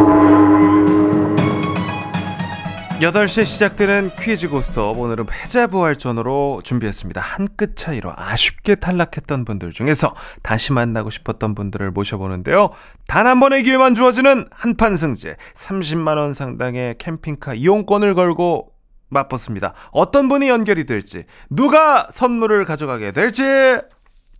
[3.01, 7.19] 8시에 시작되는 퀴즈 고스톱 오늘은 패자부활전으로 준비했습니다.
[7.19, 12.69] 한 끗 차이로 아쉽게 탈락했던 분들 중에서 다시 만나고 싶었던 분들을 모셔보는데요.
[13.07, 18.71] 단 한 번의 기회만 주어지는 한판 승제 30만 원 상당의 캠핑카 이용권을 걸고
[19.09, 19.73] 맛봤습니다.
[19.91, 23.43] 어떤 분이 연결이 될지 누가 선물을 가져가게 될지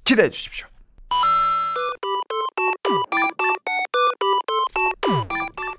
[0.08, 0.68] 기대해 주십시오.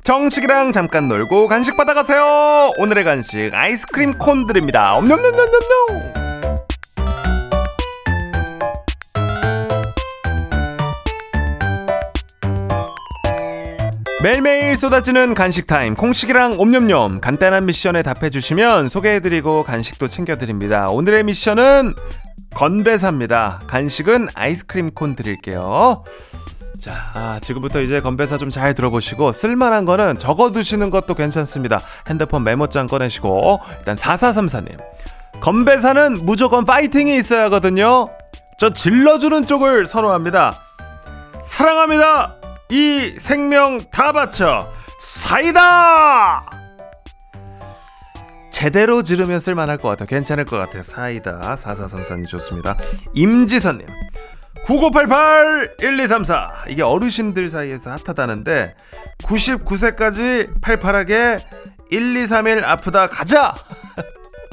[0.04, 2.72] 정식이랑 잠깐 놀고 간식 받아가세요.
[2.78, 4.94] 오늘의 간식 아이스크림 콘 드립니다.
[4.96, 6.28] 엄냠냠냠냠냠.
[14.22, 20.88] 매일매일 쏟아지는 간식 타임 콩식이랑 옴념념 간단한 미션에 답해주시면 소개해드리고 간식도 챙겨드립니다.
[20.88, 21.94] 오늘의 미션은
[22.58, 23.60] 건배사입니다.
[23.68, 26.02] 간식은 아이스크림 콘 드릴게요.
[26.80, 31.80] 자, 아, 지금부터 이제 건배사 좀 잘 들어보시고 쓸만한 거는 적어두시는 것도 괜찮습니다.
[32.08, 34.76] 핸드폰 메모장 꺼내시고 일단 4434님
[35.40, 38.08] 건배사는 무조건 파이팅이 있어야 하거든요.
[38.58, 40.58] 저 질러주는 쪽을 선호합니다.
[41.40, 42.34] 사랑합니다.
[42.70, 44.68] 이 생명 다 바쳐
[44.98, 46.57] 사이다.
[48.58, 50.08] 제대로 지르면 쓸만할 것 같아요.
[50.08, 50.82] 괜찮을 것 같아요.
[50.82, 52.76] 사이다 4434님 좋습니다.
[53.14, 53.86] 임지선님.
[54.66, 58.74] 9988 1234 이게 어르신들 사이에서 핫하다는데
[59.22, 61.38] 99세까지 팔팔하게
[61.90, 63.08] 1, 2, 3일 아프다.
[63.08, 63.54] 가자!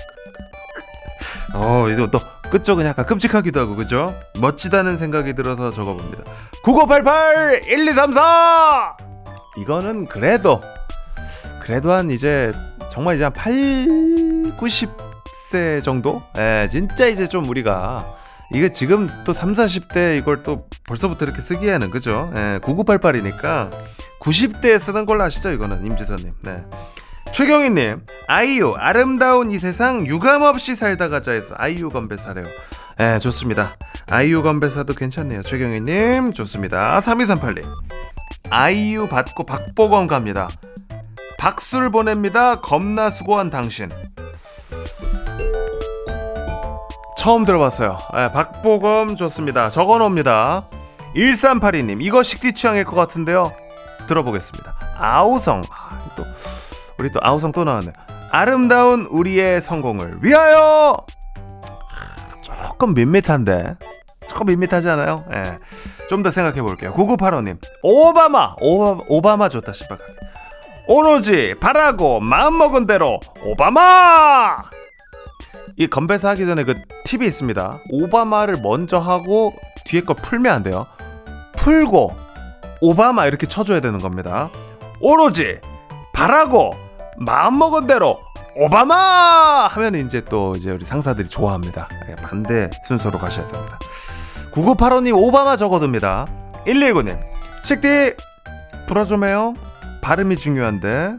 [1.55, 2.19] 어 이거 또
[2.51, 4.15] 끝쪽은 약간 끔찍하기도 하고 그죠?
[4.39, 6.25] 멋지다는 생각이 들어서 적어봅니다.
[6.63, 8.97] 9988 1234
[9.57, 10.61] 이거는 그래도
[11.59, 12.53] 그래도 한 이제
[12.95, 13.51] 정말 이제 한 8,
[14.57, 18.09] 90세 정도 예 진짜 이제 좀 우리가
[18.53, 22.31] 이게 지금 또 3, 40대 이걸 또 벌써부터 이렇게 쓰기에는 그죠?
[22.35, 23.69] 예, 9988이니까
[24.21, 25.51] 90대에 쓰는 걸로 아시죠?
[25.51, 26.31] 이거는 임지선님.
[26.43, 26.63] 네.
[27.33, 32.45] 최경희님, 아이유 아름다운 이 세상 유감 없이 살다 가자 해서 아이유 건배 사래요.
[33.01, 33.75] 예, 좋습니다.
[34.09, 35.41] 아이유 건배사도 괜찮네요.
[35.41, 36.97] 최경희님, 좋습니다.
[36.99, 37.65] 3238님,
[38.51, 40.47] 아이유 받고 박보검 갑니다.
[41.37, 42.55] 박수를 보냅니다.
[42.61, 43.89] 겁나 수고한 당신.
[47.17, 47.97] 처음 들어봤어요.
[48.13, 49.69] 네, 박보검 좋습니다.
[49.69, 50.65] 적어 놓습니다.
[51.15, 53.51] 1382님 이거 식디 취향일 것 같은데요.
[54.07, 54.75] 들어보겠습니다.
[54.97, 56.23] 아우성 아, 또
[56.99, 57.93] 우리 또 아우성 또 나왔네요.
[58.29, 60.97] 아름다운 우리의 성공을 위하여
[62.41, 63.75] 조금 밋밋한데
[64.27, 65.15] 조금 밋밋하지 않아요?
[65.33, 65.57] 예.
[66.09, 66.93] 좀더 생각해 볼게요.
[66.93, 70.13] 9985님 오바마 오바, 오바마 좋다 싶박하게
[70.87, 74.57] 오로지 바라고 마음먹은 대로 오바마
[75.77, 77.79] 이 건배사 하기 전에 그 팁이 있습니다.
[77.91, 79.53] 오바마를 먼저 하고
[79.85, 80.85] 뒤에 거 풀면 안 돼요.
[81.57, 82.15] 풀고
[82.81, 84.49] 오바마 이렇게 쳐줘야 되는 겁니다.
[85.01, 85.59] 오로지
[86.13, 86.73] 바라고
[87.17, 88.19] 마음먹은 대로
[88.55, 91.89] 오바마 하면 이제 또 이제 우리 상사들이 좋아합니다.
[92.09, 93.79] 예, 반대 순서로 가셔야 됩니다.
[94.53, 96.25] 9985님 오바마 적어둡니다.
[96.65, 97.19] 119님
[97.63, 98.15] 식디
[98.87, 99.53] 불어 좀 해요.
[100.05, 101.17] 발음이 중요한데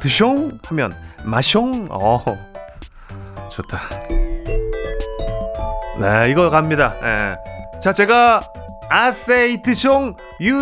[0.00, 2.22] 드숑 하면 마숑 어
[3.50, 3.80] 좋다.
[5.98, 6.94] 네, 이거 갑니다.
[7.02, 7.80] 예.
[7.80, 8.40] 자, 제가
[8.92, 10.14] say 드숑,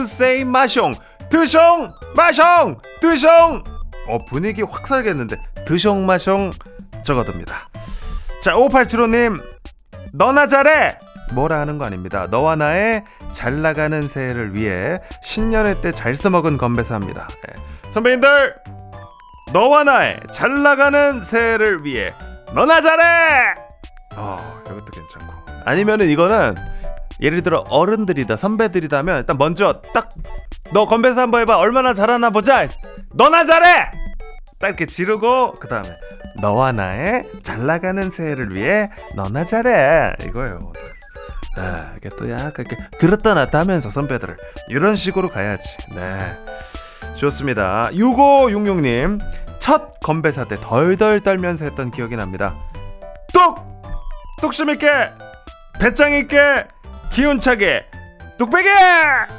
[0.05, 0.95] say 마숑,
[1.29, 3.62] 드숑, 마숑, 드숑.
[4.09, 5.37] 어, 분위기 확 살겠는데
[5.67, 6.55] 드숑, 마숑
[7.03, 7.69] 적어둡니다.
[8.41, 9.38] 자, 5875님
[10.15, 10.99] 너나 잘해
[11.35, 12.27] 뭐라 하는 거 아닙니다.
[12.31, 17.29] 너와 나의 잘 나가는 새해를 위해 신년회 때 잘 써먹은 건배사입니다.
[17.47, 17.90] 네.
[17.90, 18.55] 선배님들
[19.53, 22.14] 너와 나의 잘 나가는 새해를 위해
[22.55, 23.55] 너나 잘해!
[24.16, 25.33] 어 이것도 괜찮고.
[25.64, 26.55] 아니면은 이거는
[27.21, 30.09] 예를 들어 어른들이다 선배들이다면 일단 먼저 딱
[30.75, 31.59] 너 건배사 한번 해봐.
[31.59, 32.66] 얼마나 잘하나 보자.
[33.14, 33.90] 너나 잘해!
[34.59, 35.95] 딱 이렇게 지르고 그 다음에
[36.40, 40.14] 너와 나의 잘 나가는 새해를 위해 너나 잘해.
[40.25, 40.73] 이거예요
[41.57, 44.37] 아, 이게 또 약간 이렇게 들었다 놨다 하면서 선배들을
[44.69, 45.77] 이런 식으로 가야지.
[45.95, 46.33] 네.
[47.17, 47.91] 좋습니다.
[47.93, 49.21] 6566님
[49.59, 52.55] 첫 건배사 때 덜덜 떨면서 했던 기억이 납니다.
[53.33, 53.57] 뚝!
[54.41, 55.11] 뚝심 있게!
[55.79, 56.67] 배짱 있게!
[57.11, 57.87] 기운차게!
[58.38, 58.69] 뚝배기!
[58.69, 59.31] 네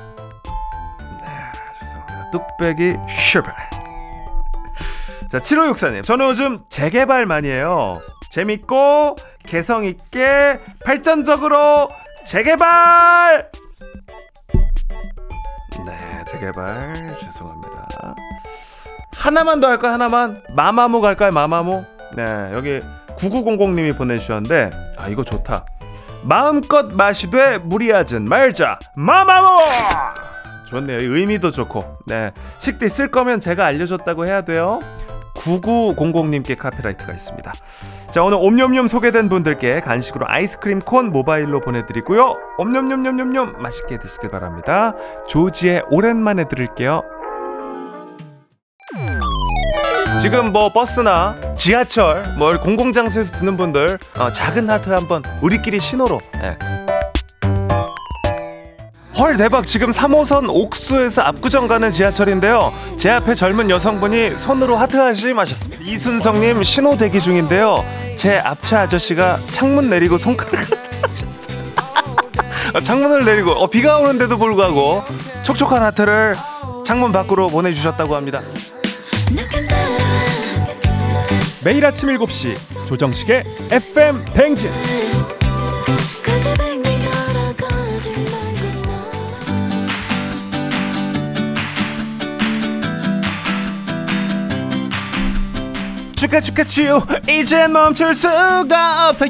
[2.32, 3.54] 뚝배기 슈발
[5.30, 8.02] 자 7564님 저는 요즘 재개발 많이 해요.
[8.32, 11.90] 재밌고 개성 있게 발전적으로
[12.26, 13.50] 재개발!
[15.86, 17.18] 네 재개발.
[17.20, 18.16] 죄송합니다.
[19.16, 19.94] 하나만 더 할까요?
[19.94, 20.38] 하나만?
[20.56, 21.32] 마마무 갈까요?
[21.32, 21.84] 마마무?
[22.16, 22.82] 네 여기
[23.18, 25.66] 9900님이 보내주셨는데 아 이거 좋다.
[26.24, 28.80] 마음껏 마시되 무리하진 말자.
[28.96, 29.60] 마마무!
[30.70, 31.00] 좋네요.
[31.00, 31.94] 의미도 좋고.
[32.08, 34.80] 네 식대 쓸 거면 제가 알려줬다고 해야 돼요.
[35.36, 37.54] 9900님께 카피라이트가 있습니다.
[38.14, 42.36] 자 오늘 옴뇸뇸 소개된 분들께 간식으로 아이스크림 콘 모바일로 보내드리고요.
[42.60, 44.94] 옴뇸뇸뇸뇸 맛있게 드시길 바랍니다.
[45.28, 47.02] 조지의 오랜만에 들을게요.
[50.22, 56.73] 지금 뭐 버스나 지하철 뭐 공공장소에서 듣는 분들 어, 작은 하트 한번 우리끼리 신호로 예.
[59.24, 59.66] 헐 대박.
[59.66, 62.74] 지금 3호선 옥수에서 압구정 가는 지하철인데요.
[62.98, 65.82] 제 앞에 젊은 여성분이 손으로 하트하시 마셨습니다.
[65.82, 67.86] 이순성님 신호 대기 중인데요.
[68.18, 70.68] 제 앞차 아저씨가 창문 내리고 손가락
[71.02, 71.58] 하셨어요.
[72.76, 73.52] 어, 창문을 내리고.
[73.52, 75.06] 어, 비가 오는데도 불구하고
[75.44, 76.36] 촉촉한 하트를
[76.86, 78.42] 창문 밖으로 보내주셨다고 합니다.
[81.64, 82.58] 매일 아침 7시
[82.88, 84.70] 조정식의 FM 뱅진
[96.24, 99.30] 축하 축하 츄 이젠 멈출 수가 없어요.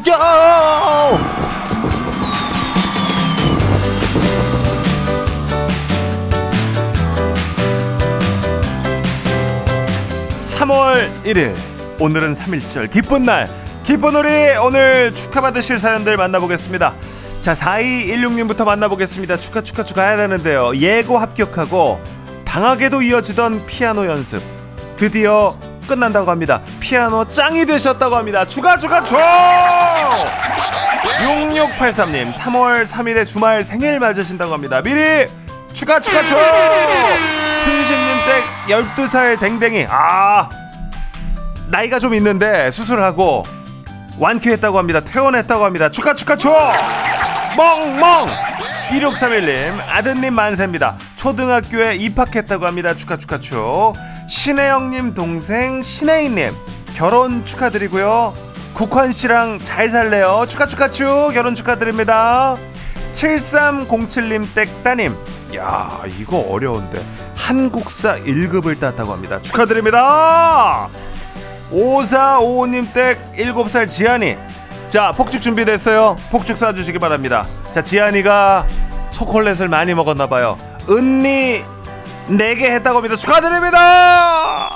[10.37, 11.55] 3월 1일.
[11.99, 12.91] 오늘은 3일절.
[12.91, 13.49] 기쁜 날.
[13.83, 14.29] 기쁜 우리
[14.63, 16.93] 오늘 축하받으실 사연들 만나보겠습니다.
[17.39, 19.37] 자 4216님부터 만나보겠습니다.
[19.37, 20.75] 축하 축하 축하해야 되는데요.
[20.75, 21.99] 예고 합격하고
[22.45, 24.43] 방학에도 이어지던 피아노 연습.
[24.95, 29.17] 드디어 끝난다고 합니다 피아노 짱이 되셨다고 합니다 축하 축하 축
[31.19, 35.27] 6683님 3월 3일에 주말 생일 맞으신다고 합니다 미리
[35.73, 36.37] 축하 축하 축
[37.63, 38.17] 순심님
[38.67, 40.49] 댁 12살 댕댕이 아
[41.67, 43.43] 나이가 좀 있는데 수술하고
[44.19, 44.99] 완쾌했다고 합니다.
[45.01, 45.89] 퇴원했다고 합니다.
[45.89, 46.51] 축하 축하 축!
[47.57, 48.27] 멍멍!
[48.89, 50.97] 2631님 아드님 만세입니다.
[51.15, 52.93] 초등학교에 입학했다고 합니다.
[52.95, 53.55] 축하 축하 축!
[54.27, 56.53] 신혜영님 동생 신혜인님
[56.95, 58.33] 결혼 축하드리고요.
[58.73, 60.45] 국환 씨랑 잘 살래요.
[60.47, 61.05] 축하 축하 축!
[61.33, 62.57] 결혼 축하드립니다.
[63.13, 65.15] 7307님 댁 따님
[65.55, 67.03] 야 이거 어려운데
[67.35, 69.39] 한국사 1급을 땄다고 합니다.
[69.41, 70.89] 축하드립니다.
[71.71, 74.35] 5455님 댁 7살 지안이
[74.89, 78.63] 자 폭죽 준비됐어요 폭죽 쏴주시기 바랍니다 자 지안이가
[79.09, 81.63] 초콜릿을 많이 먹었나봐요 은니
[82.27, 83.15] 4개 했다고 합니다.
[83.15, 84.69] 축하드립니다!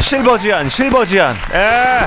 [0.00, 1.34] 실버 지안 실버 지안.
[1.52, 2.06] 예.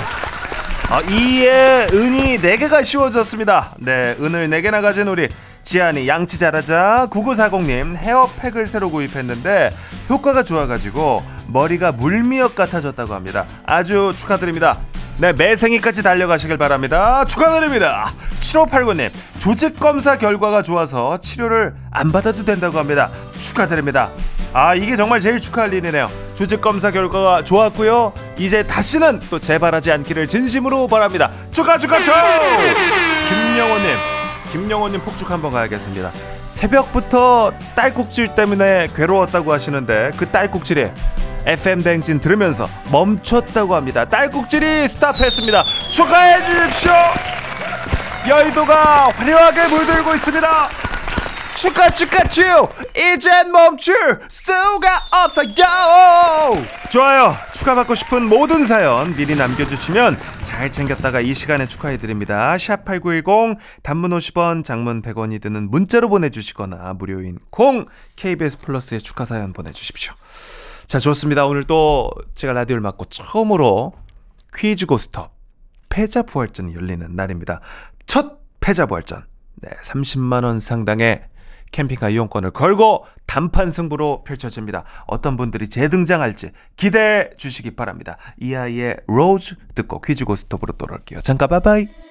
[0.90, 3.76] 아, 이에 은이 4개가 씌워졌습니다.
[3.80, 5.30] 네 은을 4개나 가진 우리
[5.62, 9.74] 지안이 양치 잘하자 9940님 헤어팩을 새로 구입했는데
[10.10, 13.46] 효과가 좋아가지고 머리가 물미역 같아졌다고 합니다.
[13.66, 14.78] 아주 축하드립니다
[15.22, 17.24] 네 매생이까지 달려가시길 바랍니다.
[17.26, 18.12] 축하드립니다.
[18.40, 23.12] 7589님 조직검사 결과가 좋아서 치료를 안 받아도 된다고 합니다.
[23.38, 24.10] 축하드립니다.
[24.52, 26.10] 아 이게 정말 제일 축하할 일이네요.
[26.34, 28.14] 조직검사 결과가 좋았고요.
[28.40, 31.30] 이제 다시는 또 재발하지 않기를 진심으로 바랍니다.
[31.52, 32.12] 축하 축하 축
[33.30, 33.96] 김영호님
[34.52, 36.10] 김영호님 폭죽 한번 가야겠습니다.
[36.62, 40.90] 새벽부터 딸꾹질 때문에 괴로웠다고 하시는데 그 딸꾹질이
[41.48, 44.06] FM 댕진 들으면서 멈췄다고 합니다.
[44.06, 45.64] 딸꾹질이 스탑했습니다.
[45.64, 46.92] 축하해 주십시오.
[48.30, 50.70] 여의도가 화려하게 물들고 있습니다.
[51.56, 52.42] 축하 축하 츄
[52.96, 53.96] 이젠 멈출
[54.30, 55.48] 수가 없어요!
[56.90, 57.36] 좋아요.
[57.54, 62.56] 축하받고 싶은 모든 사연 미리 남겨주시면 잘 챙겼다가 이 시간에 축하해드립니다.
[62.56, 67.86] 샵8910 단문 50원 장문 100원이 드는 문자로 보내주시거나 무료인 콩
[68.16, 70.14] KBS 플러스에 축하 사연 보내주십시오.
[70.86, 71.46] 자 좋습니다.
[71.46, 73.94] 오늘 또 제가 라디오를 맡고 처음으로
[74.56, 75.32] 퀴즈 고스톱
[75.90, 77.62] 패자 부활전이 열리는 날입니다.
[78.06, 79.26] 첫 패자 부활전.
[79.62, 81.22] 네, 30만 원 상당의
[81.72, 84.84] 캠핑카 이용권을 걸고 단판 승부로 펼쳐집니다.
[85.08, 88.18] 어떤 분들이 재등장할지 기대해 주시기 바랍니다.
[88.40, 91.22] 이하이의 Rose 듣고 퀴즈 고스톱으로 돌아올게요.
[91.22, 92.11] 잠깐 bye bye.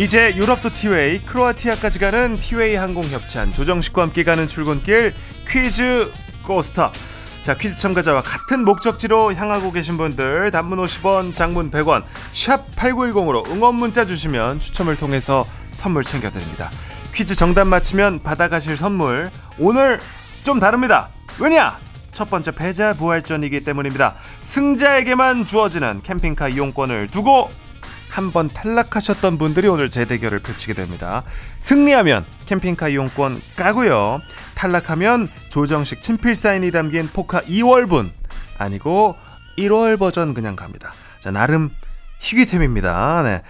[0.00, 5.12] 이제 유럽도 티웨이, 크로아티아까지 가는 티웨이 항공 협찬 조정식과 함께 가는 출근길
[5.46, 6.10] 퀴즈
[6.42, 6.94] 고스톱.
[7.42, 13.74] 자 퀴즈 참가자와 같은 목적지로 향하고 계신 분들 단문 50원, 장문 100원, 샵 8910으로 응원
[13.74, 16.70] 문자 주시면 추첨을 통해서 선물 챙겨드립니다.
[17.14, 20.00] 퀴즈 정답 맞히면 받아가실 선물 오늘
[20.42, 21.10] 좀 다릅니다.
[21.38, 21.78] 왜냐?
[22.12, 24.14] 첫 번째 패자 부활전이기 때문입니다.
[24.40, 27.50] 승자에게만 주어지는 캠핑카 이용권을 두고
[28.10, 31.22] 한 번 탈락하셨던 분들이 오늘 재대결을 펼치게 됩니다.
[31.60, 34.20] 승리하면 캠핑카 이용권 까고요.
[34.54, 38.10] 탈락하면 조정식 친필 사인이 담긴 포카 2월분
[38.58, 39.16] 아니고
[39.58, 40.92] 1월 버전 그냥 갑니다.
[41.20, 41.70] 자 나름
[42.18, 43.22] 희귀템입니다.
[43.22, 43.42] 네.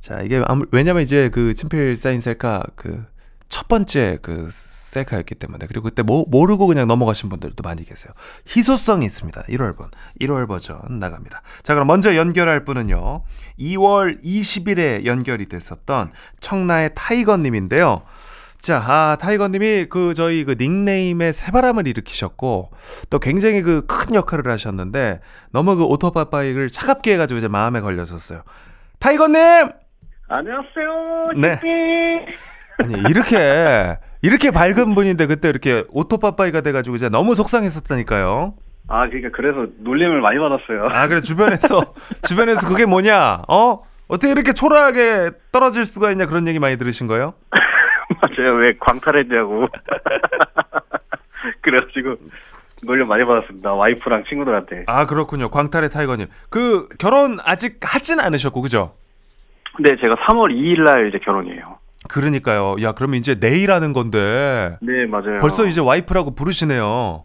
[0.00, 4.48] 자 이게 아무 왜냐면 이제 그 친필 사인 셀카 그 첫 번째 그
[4.88, 8.12] 셀카였기 때문에 그리고 그때 모, 모르고 그냥 넘어가신 분들도 많이 계세요.
[8.48, 9.42] 희소성이 있습니다.
[9.42, 11.42] 1월분 1월 버전 나갑니다.
[11.62, 13.22] 자 그럼 먼저 연결할 분은요.
[13.60, 18.02] 2월 20일에 연결이 됐었던 청라의 타이거님인데요.
[18.60, 22.72] 자, 아, 타이거님이 그 저희 그 닉네임에 새바람을 일으키셨고
[23.08, 25.20] 또 굉장히 그 큰 역할을 하셨는데
[25.52, 28.42] 너무 그 오토바이크를 차갑게 해가지고 이제 마음에 걸렸었어요.
[28.98, 29.68] 타이거님!
[30.28, 31.26] 안녕하세요.
[31.36, 31.60] 네.
[31.62, 32.26] 네.
[32.78, 38.54] 아니 이렇게 이렇게 밝은 분인데 그때 이렇게 오토바이가 돼가지고 이제 너무 속상했었다니까요.
[38.88, 40.88] 아, 그러니까 그래서 놀림을 많이 받았어요.
[40.90, 41.94] 아 그래 주변에서
[42.26, 43.42] 주변에서 그게 뭐냐?
[43.48, 43.80] 어?
[44.08, 47.34] 어떻게 이렇게 초라하게 떨어질 수가 있냐 그런 얘기 많이 들으신 거예요?
[48.22, 48.54] 맞아요.
[48.54, 49.68] 왜 광탈했냐고.
[51.60, 52.16] 그래가지고
[52.84, 53.74] 놀림 많이 받았습니다.
[53.74, 54.84] 와이프랑 친구들한테.
[54.86, 55.50] 아 그렇군요.
[55.50, 56.26] 광탈의 타이거님.
[56.48, 58.94] 그 결혼 아직 하진 않으셨고 그죠?
[59.80, 61.78] 네, 제가 3월 2일 날 이제 결혼이에요.
[62.08, 62.76] 그러니까요.
[62.82, 65.38] 야 그러면 이제 내일 하는 건데 네, 맞아요.
[65.40, 67.24] 벌써 이제 와이프라고 부르시네요.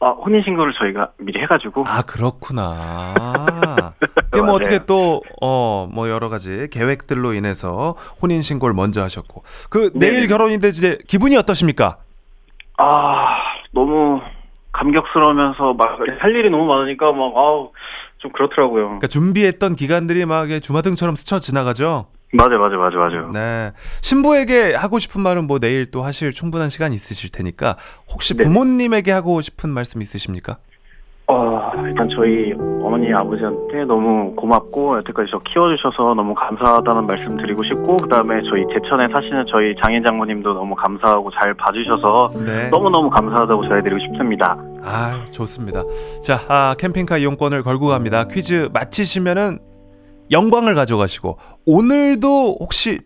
[0.00, 1.84] 아, 혼인 신고를 저희가 미리 해가지고.
[1.88, 3.14] 아 그렇구나.
[4.30, 4.54] 그게 뭐.
[4.54, 10.10] 어떻게 또 어 뭐 여러 가지 계획들로 인해서 혼인 신고를 먼저 하셨고 그 네.
[10.10, 11.96] 내일 결혼인데 이제 기분이 어떠십니까?
[12.76, 13.36] 아,
[13.72, 14.20] 너무
[14.72, 17.70] 감격스러우면서 막 할 일이 너무 많으니까 막 아우
[18.18, 18.84] 좀 그렇더라고요.
[18.84, 22.06] 그러니까 준비했던 기간들이 막 이게 주마등처럼 스쳐 지나가죠.
[22.32, 23.30] 맞아요, 맞아요, 맞아요, 맞아요.
[23.32, 23.72] 네.
[24.02, 27.76] 신부에게 하고 싶은 말은 뭐 내일 또 하실 충분한 시간 있으실 테니까
[28.12, 28.44] 혹시 네.
[28.44, 30.58] 부모님에게 하고 싶은 말씀 있으십니까?
[31.30, 37.98] 어, 일단 저희 어머니 아버지한테 너무 고맙고 여태까지 저 키워주셔서 너무 감사하다는 말씀 드리고 싶고
[37.98, 42.70] 그 다음에 저희 제천에 사시는 저희 장인 장모님도 너무 감사하고 잘 봐주셔서 네.
[42.70, 44.56] 너무너무 감사하다고 전해드리고 싶습니다.
[44.82, 45.82] 아, 좋습니다.
[46.22, 48.24] 자, 아, 캠핑카 이용권을 걸고 갑니다.
[48.24, 49.58] 퀴즈 마치시면은
[50.30, 53.00] 영광을 가져가시고 오늘도 혹시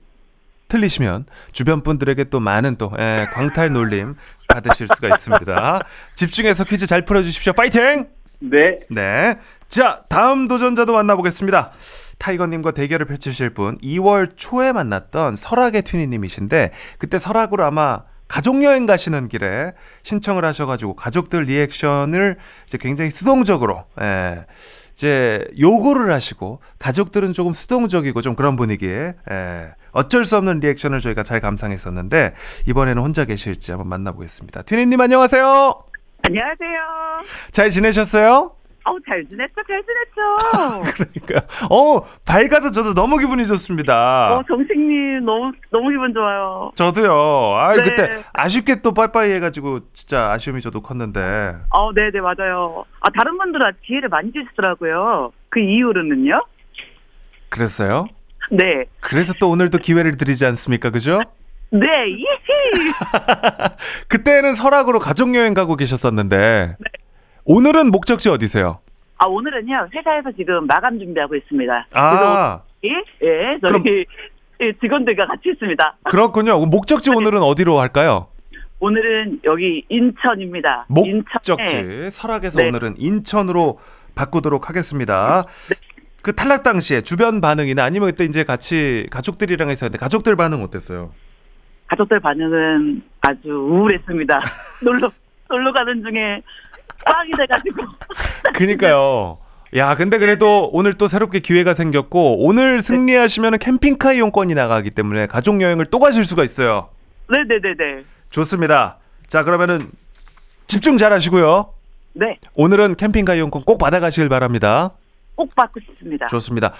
[0.68, 4.14] 틀리시면 주변 분들에게 또 많은 또 예, 광탈 놀림
[4.48, 5.80] 받으실 수가 있습니다.
[6.14, 7.52] 집중해서 퀴즈 잘 풀어주십시오.
[7.52, 8.06] 파이팅!
[8.40, 8.80] 네.
[8.90, 9.38] 네.
[9.68, 11.72] 자, 다음 도전자도 만나보겠습니다.
[12.18, 19.28] 타이거님과 대결을 펼치실 분, 2월 초에 만났던 설악의 튜니님이신데, 그때 설악으로 아마 가족 여행 가시는
[19.28, 19.72] 길에
[20.04, 24.46] 신청을 하셔가지고 가족들 리액션을 이제 굉장히 수동적으로 예,
[24.92, 31.22] 이제 요구를 하시고 가족들은 조금 수동적이고 좀 그런 분위기에 예, 어쩔 수 없는 리액션을 저희가
[31.22, 32.34] 잘 감상했었는데
[32.68, 34.62] 이번에는 혼자 계실지 한번 만나보겠습니다.
[34.62, 35.84] 튜니님 안녕하세요.
[36.24, 36.78] 안녕하세요.
[37.50, 38.52] 잘 지내셨어요?
[38.84, 39.54] 어우, 잘 지냈죠?
[39.66, 40.92] 잘 지냈죠?
[41.24, 44.34] 그러니까 어 밝아서 저도 너무 기분이 좋습니다.
[44.34, 46.72] 어, 정식님, 너무, 너무 기분 좋아요.
[46.74, 47.56] 저도요.
[47.58, 47.82] 아 네.
[47.82, 51.20] 그때 아쉽게 또 빠이빠이 해가지고 진짜 아쉬움이 저도 컸는데.
[51.70, 52.84] 어, 네네, 맞아요.
[53.00, 55.32] 아, 다른 분들은 기회를 많이 주시더라고요.
[55.48, 56.42] 그 이후로는요?
[57.50, 58.06] 그랬어요?
[58.50, 58.84] 네.
[59.00, 61.20] 그래서 또 오늘도 기회를 드리지 않습니까, 그죠?
[61.70, 62.92] 네, 이히!
[64.08, 66.76] 그때는 설악으로 가족 여행 가고 계셨었는데
[67.44, 68.80] 오늘은 목적지 어디세요?
[69.18, 71.86] 아, 오늘은요, 회사에서 지금 마감 준비하고 있습니다.
[71.90, 72.88] 그래서 아 예,
[73.22, 75.96] 예, 저희 그럼- 예, 직원들과 같이 있습니다.
[76.04, 76.58] 그렇군요.
[76.66, 78.28] 목적지 오늘은 어디로 할까요?
[78.80, 80.86] 오늘은 여기 인천입니다.
[80.96, 82.68] 인천에 목적지 설악에서 네.
[82.68, 83.78] 오늘은 인천으로
[84.16, 85.44] 바꾸도록 하겠습니다.
[86.20, 91.12] 그 탈락 당시에 주변 반응이나 아니면 그때 이제 같이 가족들이랑 했었는데 가족들 반응 어땠어요?
[91.88, 94.38] 가족들 반응은 아주 우울했습니다.
[94.84, 95.10] 놀러,
[95.48, 96.42] 놀러 가는 중에
[97.04, 97.82] 빵이 돼가지고.
[98.54, 99.38] 그니까요.
[99.76, 105.60] 야, 근데 그래도 오늘 또 새롭게 기회가 생겼고 오늘 승리하시면 캠핑카 이용권이 나가기 때문에 가족
[105.62, 106.90] 여행을 또 가실 수가 있어요.
[107.30, 108.04] 네네네네.
[108.30, 108.98] 좋습니다.
[109.26, 109.78] 자, 그러면은
[110.66, 111.72] 집중 잘 하시고요.
[112.14, 114.90] 네, 오늘은 캠핑카 이용권 꼭 받아가시길 바랍니다.
[115.34, 116.26] 꼭 받고 싶습니다.
[116.26, 116.72] 좋습니다.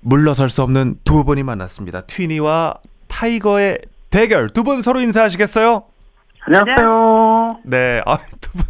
[0.00, 2.00] 물러설 수 없는 두 분이 만났습니다.
[2.02, 2.74] 튀니와
[3.06, 3.78] 타이거의
[4.10, 4.50] 대결.
[4.50, 5.84] 두 분 서로 인사하시겠어요?
[6.40, 7.60] 안녕하세요.
[7.64, 8.02] 네.
[8.06, 8.62] 아, 두 분.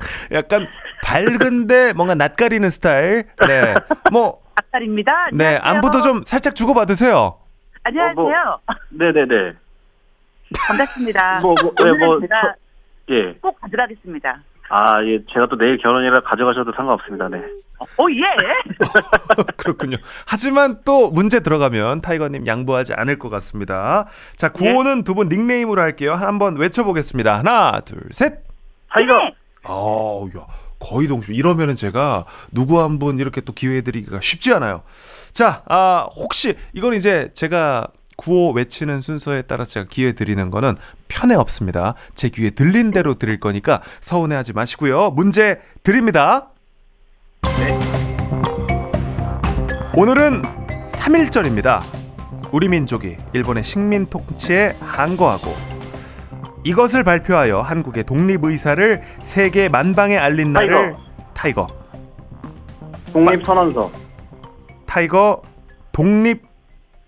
[0.32, 0.66] 약간
[1.04, 3.24] 밝은데 뭔가 낯가리는 스타일.
[3.46, 3.74] 네.
[4.12, 5.12] 뭐, 아딸입니다.
[5.32, 5.58] 네.
[5.62, 7.36] 안부도 좀 살짝 주고 받으세요.
[7.82, 8.60] 안녕하세요.
[8.90, 9.52] 네네네.
[10.68, 11.40] 반갑습니다.
[11.42, 12.54] 뭐, 뭐, 네, 오늘은 뭐, 제가
[13.10, 13.32] 예.
[13.40, 14.40] 꼭 가져가겠습니다.
[14.68, 15.18] 아, 예.
[15.32, 17.28] 제가 또 내일 결혼이라 가져가셔도 상관없습니다.
[17.28, 17.38] 네.
[17.96, 18.20] 오 예.
[19.56, 19.96] 그렇군요.
[20.26, 24.06] 하지만 또 문제 들어가면 타이거님 양보하지 않을 것 같습니다.
[24.36, 26.12] 자, 구호는 두 분 닉네임으로 할게요.
[26.12, 27.38] 한번 외쳐보겠습니다.
[27.38, 28.42] 하나, 둘, 셋.
[28.90, 29.12] 타이거!
[29.16, 29.34] 네.
[29.64, 30.46] 어우, 야,
[30.78, 31.34] 거의 동시.
[31.34, 34.82] 이러면은 제가 누구 한 분 이렇게 또 기회 드리기가 쉽지 않아요.
[35.32, 40.76] 자, 아, 혹시 이건 이제 제가 구호 외치는 순서에 따라서 제가 기회 드리는 거는
[41.08, 41.94] 편에 없습니다.
[42.14, 45.10] 제 귀에 들린 대로 드릴 거니까 서운해 하지 마시고요.
[45.10, 46.50] 문제 드립니다.
[49.96, 50.42] 오늘은
[50.84, 51.82] 3.1절입니다.
[52.52, 55.54] 우리 민족이 일본의 식민 통치에 항거하고
[56.64, 60.96] 이것을 발표하여 한국의 독립 의사를 세계 만방에 알린 날을
[61.34, 61.66] 타이거
[63.12, 63.90] 독립 선언서.
[64.86, 65.42] 타이거
[65.92, 66.42] 독립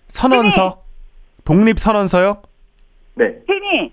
[0.08, 0.82] 선언서
[1.44, 2.42] 독립 선언서요?
[3.14, 3.26] 네.
[3.48, 3.92] 튜니.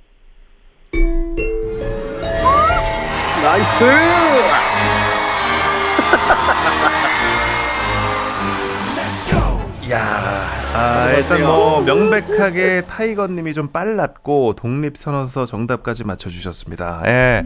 [3.43, 3.85] nice!
[9.91, 10.38] 야,
[10.73, 17.03] 아, 일단 뭐 명백하게 타이거님이 좀 빨랐고 독립 선언서 정답까지 맞춰주셨습니다.
[17.07, 17.43] 예,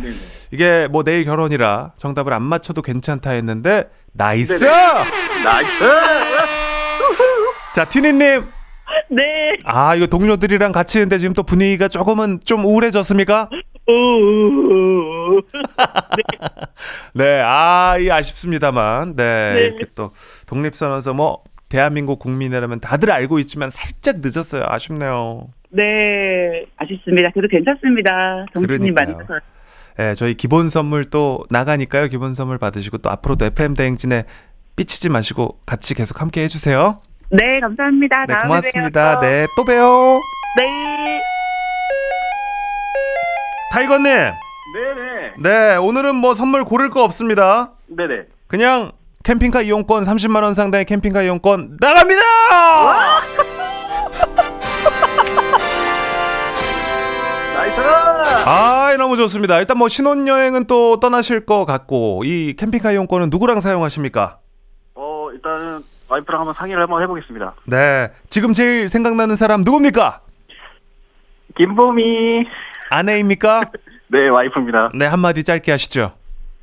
[0.51, 4.65] 이게 뭐 내일 결혼이라 정답을 안 맞춰도 괜찮다 했는데 nice.
[5.43, 5.71] nice!
[7.73, 8.45] 자, 튜니님,
[9.09, 9.23] 네.
[9.65, 13.49] 아 이거 동료들이랑 같이 있는데 지금 또 분위기가 조금은 좀 우울해졌습니까?
[13.87, 15.41] 우우우우.
[17.15, 19.59] 네, 아, 이 아쉽습니다만, 네, 네.
[19.61, 20.11] 이렇게 또
[20.45, 21.43] 독립선언서 뭐
[21.73, 24.63] 대한민국 국민이라면 다들 알고 있지만 살짝 늦었어요.
[24.67, 25.47] 아쉽네요.
[25.71, 26.65] 네.
[26.77, 27.31] 아쉽습니다.
[27.33, 28.45] 그래도 괜찮습니다.
[28.53, 29.11] 정신님 많이.
[29.13, 29.39] 커요.
[29.97, 32.09] 예, 저희 기본 선물 또 나가니까요.
[32.09, 34.25] 기본 선물 받으시고 또 앞으로도 FM 대행진에
[34.75, 37.01] 삐치지 마시고 같이 계속 함께 해주세요.
[37.31, 38.25] 네, 감사합니다.
[38.27, 39.19] 네, 다음에 고맙습니다.
[39.19, 39.31] 봬요.
[39.31, 40.19] 네, 또 봬요.
[40.59, 41.21] 네.
[43.71, 45.33] 타이거님, 네네.
[45.39, 47.71] 네, 오늘은 뭐 선물 고를 거 없습니다.
[47.87, 48.25] 네네.
[48.45, 48.91] 그냥
[49.23, 52.21] 캠핑카 이용권 30만 원 상당의 캠핑카 이용권 나갑니다.
[58.45, 59.57] 아, 너무 좋습니다.
[59.59, 64.39] 일단 뭐 신혼여행은 또 떠나실 것 같고 이 캠핑카 이용권은 누구랑 사용하십니까?
[64.95, 67.53] 어, 일단은 와이프랑 한번 상의를 한번 해보겠습니다.
[67.65, 70.19] 네, 지금 제일 생각나는 사람 누굽니까?
[71.57, 72.45] 김보미.
[72.89, 73.71] 아내입니까?
[74.11, 74.91] 네, 와이프입니다.
[74.93, 76.11] 네, 한마디 짧게 하시죠.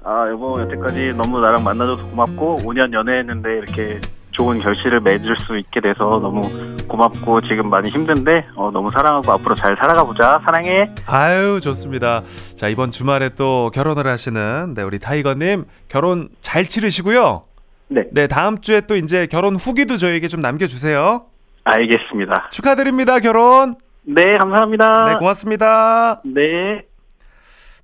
[0.03, 5.81] 아, 여보, 여태까지 너무 나랑 만나줘서 고맙고, 5년 연애했는데 이렇게 좋은 결실을 맺을 수 있게
[5.81, 6.41] 돼서 너무
[6.89, 10.41] 고맙고, 지금 많이 힘든데, 어, 너무 사랑하고 앞으로 잘 살아가 보자.
[10.45, 10.91] 사랑해.
[11.07, 12.23] 아유, 좋습니다.
[12.57, 17.45] 자, 이번 주말에 또 결혼을 하시는 네, 우리 타이거님 결혼 잘 치르시고요.
[17.89, 18.05] 네.
[18.13, 21.27] 네, 다음 주에 또 이제 결혼 후기도 저희에게 좀 남겨주세요.
[21.65, 22.49] 알겠습니다.
[22.51, 23.75] 축하드립니다, 결혼.
[24.03, 25.05] 네, 감사합니다.
[25.05, 26.23] 네, 고맙습니다.
[26.25, 26.90] 네.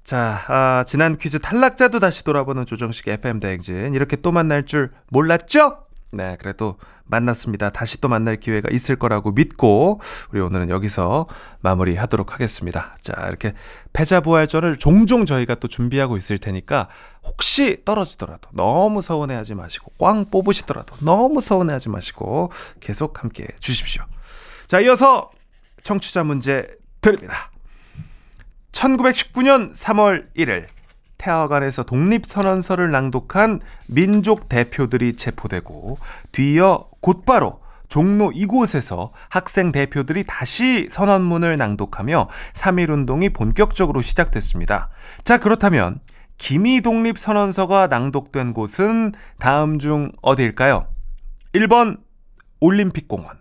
[0.06, 3.92] 자, 아, 지난 퀴즈 탈락자도 다시 돌아보는 조정식 FM 대행진.
[3.92, 5.78] 이렇게 또 만날 줄 몰랐죠?
[6.12, 7.70] 네, 그래도 만났습니다.
[7.70, 10.00] 다시 또 만날 기회가 있을 거라고 믿고
[10.30, 11.26] 우리 오늘은 여기서
[11.58, 12.94] 마무리하도록 하겠습니다.
[13.00, 13.52] 자, 이렇게
[13.94, 16.86] 패자부활전을 종종 저희가 또 준비하고 있을 테니까
[17.24, 24.04] 혹시 떨어지더라도 너무 서운해하지 마시고 꽝 뽑으시더라도 너무 서운해하지 마시고 계속 함께 해 주십시오.
[24.66, 25.32] 자, 이어서
[25.82, 26.68] 청취자 문제
[27.00, 27.50] 드립니다.
[28.72, 30.66] 1919년 3월 1일
[31.18, 35.98] 태화관에서 독립선언서를 낭독한 민족 대표들이 체포되고
[36.32, 44.90] 뒤이어 곧바로 종로 이곳에서 학생 대표들이 다시 선언문을 낭독하며 3.1운동이 본격적으로 시작됐습니다.
[45.24, 46.00] 자, 그렇다면
[46.36, 50.88] 기미 독립선언서가 낭독된 곳은 다음 중 어디일까요?
[51.54, 51.98] 1번
[52.60, 53.38] 올림픽공원,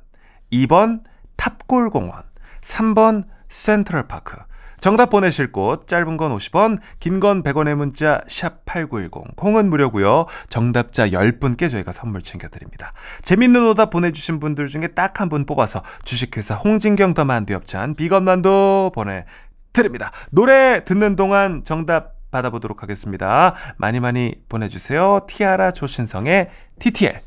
[0.53, 1.01] 2번
[1.36, 2.23] 탑골공원,
[2.61, 4.38] 3번 센트럴파크.
[4.86, 9.36] 정답 보내실 곳 짧은 건 50원, 긴 건 100원의 문자 샵 8910.
[9.36, 10.27] 콩은 무료고요.
[10.47, 12.93] 정답자 10분께 저희가 선물 챙겨 드립니다.
[13.23, 18.25] 재밌는 오답 보내 주신 분들 중에 딱 한 분 뽑아서 주식회사 홍진경 더 만두엽찬 비건
[18.25, 19.25] 만두 보내
[19.73, 20.11] 드립니다.
[20.29, 23.55] 노래 듣는 동안 정답 받아보도록 하겠습니다.
[23.77, 25.21] 많이 많이 보내 주세요.
[25.27, 27.21] 티아라 조신성의 TTL.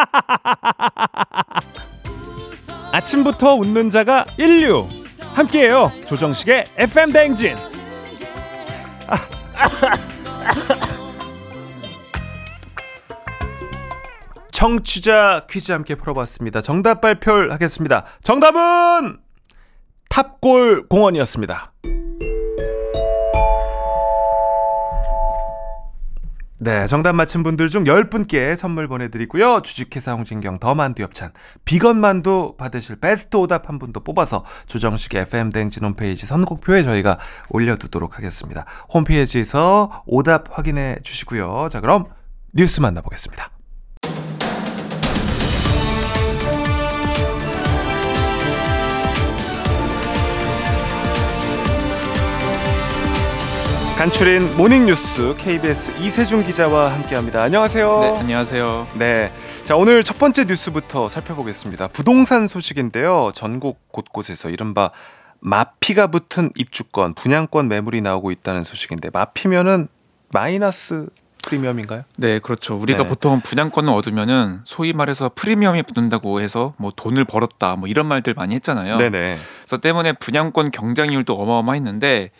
[2.92, 4.86] 아침부터 웃는 자가 인류
[5.34, 7.56] 함께해요 조정식의 FM 대행진
[14.60, 16.60] 청취자 퀴즈 함께 풀어봤습니다.
[16.60, 18.04] 정답 발표를 하겠습니다.
[18.22, 19.16] 정답은
[20.10, 21.72] 탑골 공원이었습니다.
[26.62, 29.62] 네, 정답 맞힌 분들 중 10분께 선물 보내드리고요.
[29.62, 31.32] 주식회사 홍진경 더 만두 엽찬
[31.64, 38.66] 비건 만두 받으실 베스트 오답 한 분도 뽑아서 조정식의 FM대행진 홈페이지 선곡표에 저희가 올려두도록 하겠습니다.
[38.92, 41.68] 홈페이지에서 오답 확인해 주시고요.
[41.70, 42.04] 자, 그럼
[42.52, 43.59] 뉴스 만나보겠습니다.
[54.00, 57.42] 간추린 모닝뉴스 KBS 이세준 기자와 함께합니다.
[57.42, 58.00] 안녕하세요.
[58.00, 58.88] 네, 안녕하세요.
[58.94, 59.30] 네.
[59.62, 61.88] 자, 오늘 첫 번째 뉴스부터 살펴보겠습니다.
[61.88, 63.28] 부동산 소식인데요.
[63.34, 64.90] 전국 곳곳에서 이른바
[65.40, 69.88] 마피가 붙은 입주권, 분양권 매물이 나오고 있다는 소식인데 마피면은
[70.32, 71.08] 마이너스
[71.44, 72.04] 프리미엄인가요?
[72.16, 72.76] 네, 그렇죠.
[72.76, 73.08] 우리가 네.
[73.10, 78.54] 보통 분양권을 얻으면은 소위 말해서 프리미엄이 붙는다고 해서 뭐 돈을 벌었다 뭐 이런 말들 많이
[78.54, 78.96] 했잖아요.
[78.96, 79.36] 네네.
[79.60, 82.30] 그래서 때문에 분양권 경쟁률도 어마어마했는데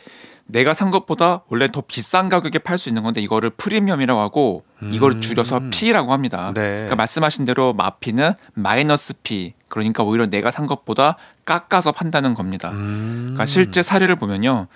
[0.52, 5.20] 내가 산 것보다 원래 더 비싼 가격에 팔 수 있는 건데 이거를 프리미엄이라고 하고 이걸
[5.20, 5.70] 줄여서 음.
[5.70, 6.52] P라고 합니다.
[6.54, 6.62] 네.
[6.62, 9.54] 그러니까 말씀하신 대로 마피는 마이너스 P.
[9.68, 12.70] 그러니까 오히려 내가 산 것보다 깎아서 판다는 겁니다.
[12.70, 13.18] 음.
[13.26, 14.66] 그러니까 실제 사례를 보면요.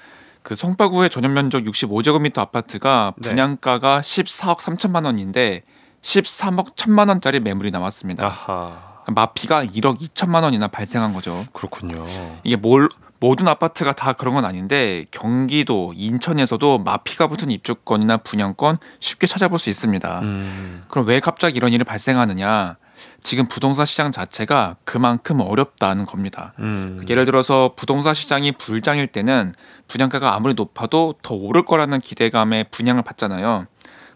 [0.43, 3.31] 그 송파구의 전용 면적 65제곱미터 아파트가 네.
[3.31, 5.63] 분양가가 14억 3천만 원인데
[6.03, 8.27] 13억 1천만 원짜리 매물이 나왔습니다.
[8.27, 8.95] 아하.
[9.05, 11.43] 그러니까 마피가 1억 2천만 원이나 발생한 거죠.
[11.53, 12.05] 그렇군요.
[12.43, 12.89] 이게 뭘
[13.25, 19.71] 모든 아파트가 다 그런 건 아닌데 경기도, 인천에서도 마피가 붙은 입주권이나 분양권 쉽게 찾아볼 수
[19.71, 20.21] 있습니다.
[20.21, 20.85] 음.
[20.89, 22.77] 그럼 왜 갑자기 이런 일이 발생하느냐?
[23.23, 26.53] 지금 부동산 시장 자체가 그만큼 어렵다는 겁니다.
[26.59, 27.03] 음.
[27.09, 29.55] 예를 들어서 부동산 시장이 불장일 때는
[29.89, 33.65] 분양가가 아무리 높아도 더 오를 거라는 기대감에 분양을 받잖아요.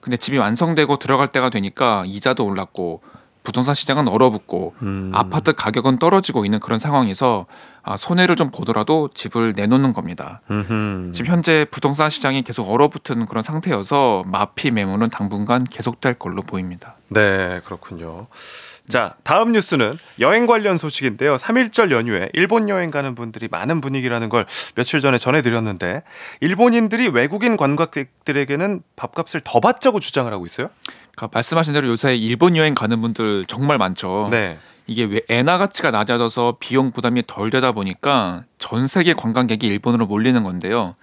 [0.03, 3.01] 근데 집이 완성되고 들어갈 때가 되니까 이자도 올랐고
[3.49, 5.11] 부동산 시장은 얼어붙고 음.
[5.15, 7.47] 아파트 가격은 떨어지고 있는 그런 상황에서
[7.78, 10.41] 아, 손해를 좀 보더라도 집을 내놓는 겁니다.
[10.51, 11.12] 음흠.
[11.12, 16.97] 지금 현재 부동산 시장이 계속 얼어붙은 그런 상태여서 마피 매물은 당분간 계속될 걸로 보입니다.
[17.09, 18.26] 네, 그렇군요.
[18.89, 21.36] 자, 다음 뉴스는 여행 관련 소식인데요.
[21.36, 26.03] 3일절 연휴에 일본 여행 가는 분들이 많은 분위기라는 걸 며칠 전에 전해드렸는데,
[26.41, 30.70] 일본인들이 외국인 관광객들에게는 밥값을 더 받자고 주장을 하고 있어요?
[31.14, 34.28] 그러니까 말씀하신 대로 요새 일본 여행 가는 분들 정말 많죠.
[34.30, 34.59] 네.
[34.89, 40.43] 이게 왜 엔화 가치가 낮아져서 비용 부담이 덜 되다 보니까 전 세계 관광객이 일본으로 몰리는
[40.43, 40.97] 건데요.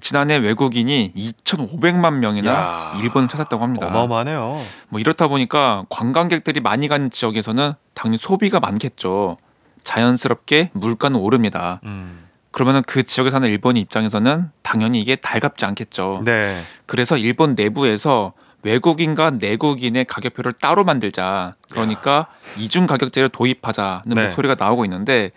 [0.00, 2.98] 지난해 외국인이 2,500만 명이나 야.
[3.00, 3.86] 일본을 찾았다고 합니다.
[3.88, 4.60] 어마어마하네요.
[4.88, 9.36] 뭐 이렇다 보니까 관광객들이 많이 가는 지역에서는 당연히 소비가 많겠죠.
[9.84, 11.80] 자연스럽게 물가는 오릅니다.
[11.84, 12.24] 음.
[12.50, 16.22] 그러면은 그 지역에 사는 일본인 입장에서는 당연히 이게 달갑지 않겠죠.
[16.24, 16.62] 네.
[16.86, 18.32] 그래서 일본 내부에서
[18.66, 21.52] 외국인과 내국인의 가격표를 따로 만들자.
[21.70, 22.26] 그러니까
[22.58, 24.24] 이중 가격제를 도입하자는 네.
[24.26, 25.30] 목소리가 나오고 있는데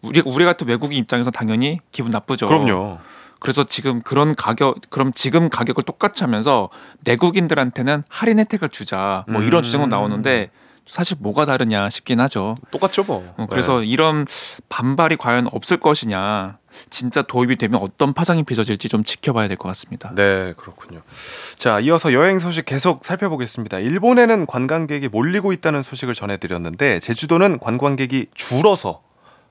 [0.00, 2.46] 우리 우리 같은 외국인 입장에서 당연히 기분 나쁘죠.
[2.46, 2.98] 그럼요.
[3.38, 6.70] 그래서 지금 그런 가격 그럼 지금 가격을 똑같이 하면서
[7.04, 9.24] 내국인들한테는 할인 혜택을 주자.
[9.28, 9.46] 뭐 음.
[9.46, 10.50] 이런 주장도 나오는데
[10.86, 12.54] 사실 뭐가 다르냐 싶긴 하죠.
[12.70, 13.34] 똑같죠 뭐.
[13.36, 14.26] 어, 그래서 이런
[14.68, 16.58] 반발이 과연 없을 것이냐,
[16.88, 20.12] 진짜 도입이 되면 어떤 파장이 빚어질지 좀 지켜봐야 될 것 같습니다.
[20.16, 21.00] 네, 그렇군요.
[21.60, 23.80] 자, 이어서 여행 소식 계속 살펴보겠습니다.
[23.80, 29.02] 일본에는 관광객이 몰리고 있다는 소식을 전해드렸는데 제주도는 관광객이 줄어서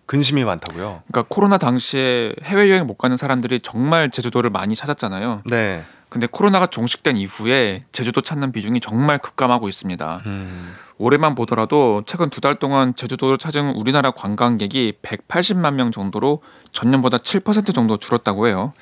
[0.07, 1.01] 근심이 많다고요.
[1.07, 5.43] 그러니까 코로나 당시에 해외 여행 못 가는 사람들이 정말 제주도를 많이 찾았잖아요.
[5.51, 5.83] 네.
[6.09, 10.21] 근데 코로나가 종식된 이후에 제주도 찾는 비중이 정말 급감하고 있습니다.
[10.25, 16.41] 음, 올해만 보더라도 최근 두 달 동안 제주도를 찾은 우리나라 관광객이 180만 명 정도로
[16.71, 18.73] 전년보다 7% 정도 줄었다고 해요.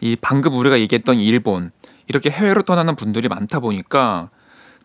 [0.00, 1.70] 이 방금 우리가 얘기했던 일본
[2.08, 4.30] 이렇게 해외로 떠나는 분들이 많다 보니까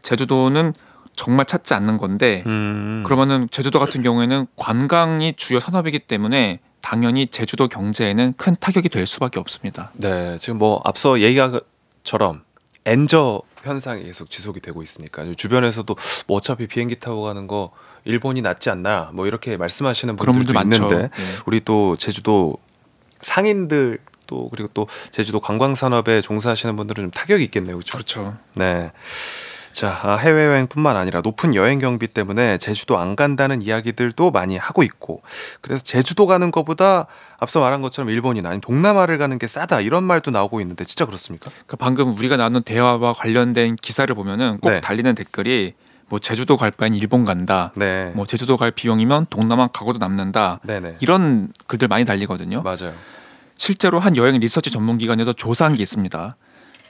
[0.01, 0.73] 제주도는
[1.15, 3.03] 정말 찾지 않는 건데 음.
[3.05, 9.39] 그러면은 제주도 같은 경우에는 관광이 주요 산업이기 때문에 당연히 제주도 경제에는 큰 타격이 될 수밖에
[9.39, 9.91] 없습니다.
[9.93, 12.41] 네, 지금 뭐 앞서 얘기한처럼
[12.85, 15.95] 엔저 현상이 계속 지속이 되고 있으니까 주변에서도
[16.27, 17.71] 뭐 어차피 비행기 타고 가는 거
[18.05, 20.75] 일본이 낫지 않나 뭐 이렇게 말씀하시는 분들도 분들.
[20.75, 21.23] 있는데 네.
[21.45, 22.57] 우리 또 제주도
[23.21, 23.99] 상인들
[24.31, 27.91] 또 그리고 또 제주도 관광 산업에 종사하시는 분들은 좀 타격이 있겠네요, 그렇죠?
[27.91, 28.37] 그렇죠.
[28.55, 28.91] 네.
[29.73, 34.83] 자, 아, 해외 여행뿐만 아니라 높은 여행 경비 때문에 제주도 안 간다는 이야기들도 많이 하고
[34.83, 35.21] 있고,
[35.61, 37.07] 그래서 제주도 가는 것보다
[37.39, 41.49] 앞서 말한 것처럼 일본이나 아니면 동남아를 가는 게 싸다 이런 말도 나오고 있는데 진짜 그렇습니까?
[41.51, 44.81] 그러니까 방금 우리가 나눈 대화와 관련된 기사를 보면은 꼭 네.
[44.81, 45.73] 달리는 댓글이
[46.07, 47.71] 뭐 제주도 갈 바엔 일본 간다.
[47.75, 48.11] 네.
[48.13, 50.59] 뭐 제주도 갈 비용이면 동남아 가고도 남는다.
[50.63, 50.97] 네네.
[50.99, 52.61] 이런 글들 많이 달리거든요.
[52.61, 52.93] 맞아요.
[53.57, 56.35] 실제로 한 여행 리서치 전문 기관에서 조사한 게 있습니다.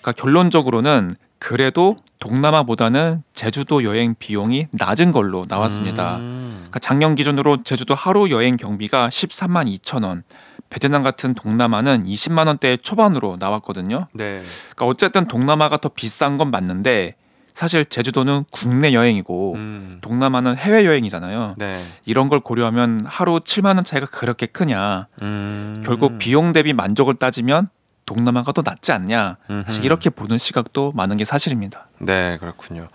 [0.01, 6.17] 그러니까 결론적으로는 그래도 동남아보다는 제주도 여행 비용이 낮은 걸로 나왔습니다.
[6.17, 6.51] 음.
[6.59, 10.23] 그러니까 작년 기준으로 제주도 하루 여행 경비가 13만 2천 원,
[10.69, 14.07] 베트남 같은 동남아는 20만 원대 초반으로 나왔거든요.
[14.13, 14.41] 네.
[14.69, 17.15] 그러니까 어쨌든 동남아가 더 비싼 건 맞는데
[17.53, 19.97] 사실 제주도는 국내 여행이고 음.
[20.01, 21.55] 동남아는 해외 여행이잖아요.
[21.57, 21.85] 네.
[22.05, 25.07] 이런 걸 고려하면 하루 7만 원 차이가 그렇게 크냐?
[25.21, 25.81] 음.
[25.85, 27.67] 결국 비용 대비 만족을 따지면
[28.05, 29.37] 동남아가 더 낫지 않냐?
[29.65, 29.85] 사실.
[29.85, 31.87] 이렇게 보는 시각도 많은 게 사실입니다.
[31.99, 32.89] 네, 그렇군요.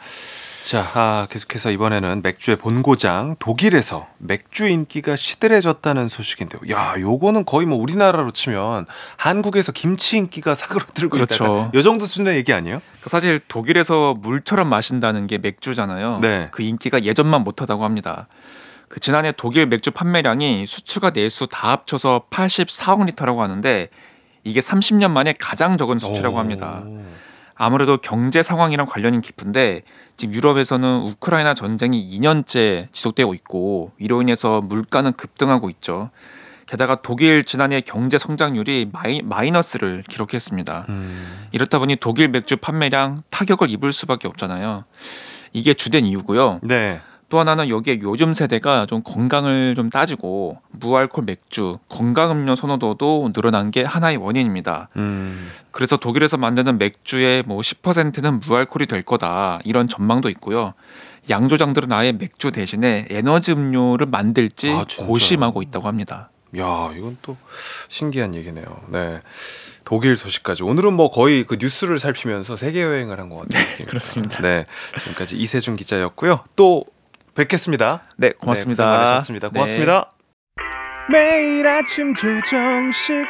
[0.66, 6.60] 자, 아, 계속해서 이번에는 맥주의 본고장 독일에서 맥주 인기가 시들해졌다는 소식인데요.
[6.74, 8.86] 야, 요거는 거의 뭐 우리나라로 치면
[9.16, 11.68] 한국에서 김치 인기가 사그러들고 그렇죠.
[11.68, 11.70] 있다.
[11.72, 12.80] 요 정도 수준의 얘기 아니에요?
[12.80, 16.18] 그러니까 사실 독일에서 물처럼 마신다는 게 맥주잖아요.
[16.20, 16.48] 네.
[16.50, 18.26] 그 인기가 예전만 못하다고 합니다.
[18.88, 23.88] 그 지난해 독일 맥주 판매량이 수출과 내수 다 합쳐서 84억 리터라고 하는데
[24.42, 26.38] 이게 30년 만에 가장 적은 수치라고 오.
[26.40, 26.82] 합니다.
[27.56, 29.82] 아무래도 경제 상황이랑 관련이 깊은데
[30.16, 36.10] 지금 유럽에서는 우크라이나 전쟁이 2년째 지속되고 있고 이로 인해서 물가는 급등하고 있죠.
[36.66, 40.86] 게다가 독일 지난해 경제 성장률이 마이, 마이너스를 기록했습니다.
[40.88, 41.48] 음.
[41.52, 44.84] 이렇다 보니 독일 맥주 판매량 타격을 입을 수밖에 없잖아요.
[45.52, 46.60] 이게 주된 이유고요.
[46.62, 47.00] 네.
[47.28, 53.70] 또 하나는 여기에 요즘 세대가 좀 건강을 좀 따지고 무알콜 맥주, 건강 음료 선호도도 늘어난
[53.72, 54.88] 게 하나의 원인입니다.
[54.96, 55.50] 음.
[55.72, 60.74] 그래서 독일에서 만드는 맥주의 뭐 10%는 무알콜이 될 거다 이런 전망도 있고요.
[61.28, 64.84] 양조장들은 아예 맥주 대신에 에너지 음료를 만들지 아?
[65.00, 66.30] 고심하고 있다고 합니다.
[66.58, 67.36] 야, 이건 또
[67.88, 68.64] 신기한 얘기네요.
[68.88, 69.20] 네.
[69.84, 70.62] 독일 소식까지.
[70.62, 73.60] 오늘은 뭐 거의 그 뉴스를 살피면서 세계 여행을 한 것 같아요.
[73.62, 73.86] 느낌입니다.
[73.90, 74.40] 그렇습니다.
[74.42, 74.66] 네.
[75.00, 76.40] 지금까지 이세준 기자였고요.
[76.54, 76.84] 또
[77.36, 78.02] 뵙겠습니다.
[78.16, 78.84] 네, 고맙습니다.
[78.84, 79.48] 네, 고생 많으셨습니다.
[79.48, 79.52] 네.
[79.52, 80.10] 고맙습니다.
[81.10, 83.26] 매일 아침 조정식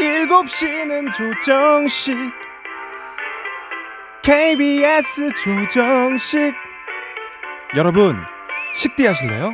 [0.00, 2.16] 7시는 조정식
[4.22, 6.54] KBS 조정식
[7.76, 8.16] 여러분
[8.74, 9.52] 식대 하실래요?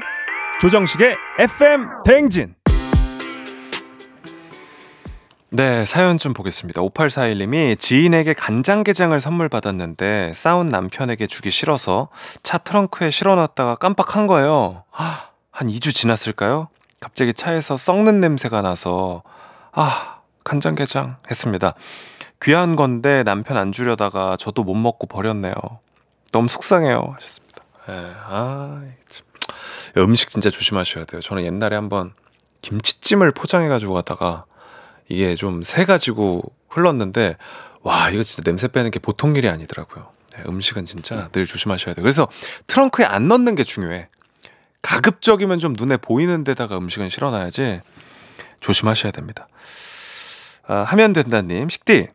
[0.60, 2.55] 조정식의 FM 대행진
[5.56, 6.82] 네, 사연 좀 보겠습니다.
[6.82, 12.10] 5841님이 지인에게 간장게장을 선물 받았는데 싸운 남편에게 주기 싫어서
[12.42, 14.84] 차 트렁크에 실어놨다가 깜빡한 거예요.
[14.90, 16.68] 하, 한 2주 지났을까요?
[17.00, 19.22] 갑자기 차에서 썩는 냄새가 나서
[19.72, 21.72] 아, 간장게장 했습니다.
[22.42, 25.54] 귀한 건데 남편 안 주려다가 저도 못 먹고 버렸네요.
[26.32, 27.14] 너무 속상해요.
[27.14, 27.62] 하셨습니다.
[27.88, 29.24] 예, 아, 참.
[29.96, 31.22] 음식 진짜 조심하셔야 돼요.
[31.22, 32.12] 저는 옛날에 한번
[32.60, 34.44] 김치찜을 포장해가지고 가다가
[35.08, 37.36] 이게 좀 새가지고 흘렀는데
[37.82, 40.10] 와 이거 진짜 냄새 빼는 게 보통 일이 아니더라고요.
[40.34, 42.02] 네, 음식은 진짜 늘 조심하셔야 돼요.
[42.02, 42.28] 그래서
[42.66, 44.08] 트렁크에 안 넣는 게 중요해.
[44.82, 47.80] 가급적이면 좀 눈에 보이는 데다가 음식은 실어놔야지
[48.60, 49.48] 조심하셔야 됩니다.
[50.66, 52.08] 아, 하면 된다님 식디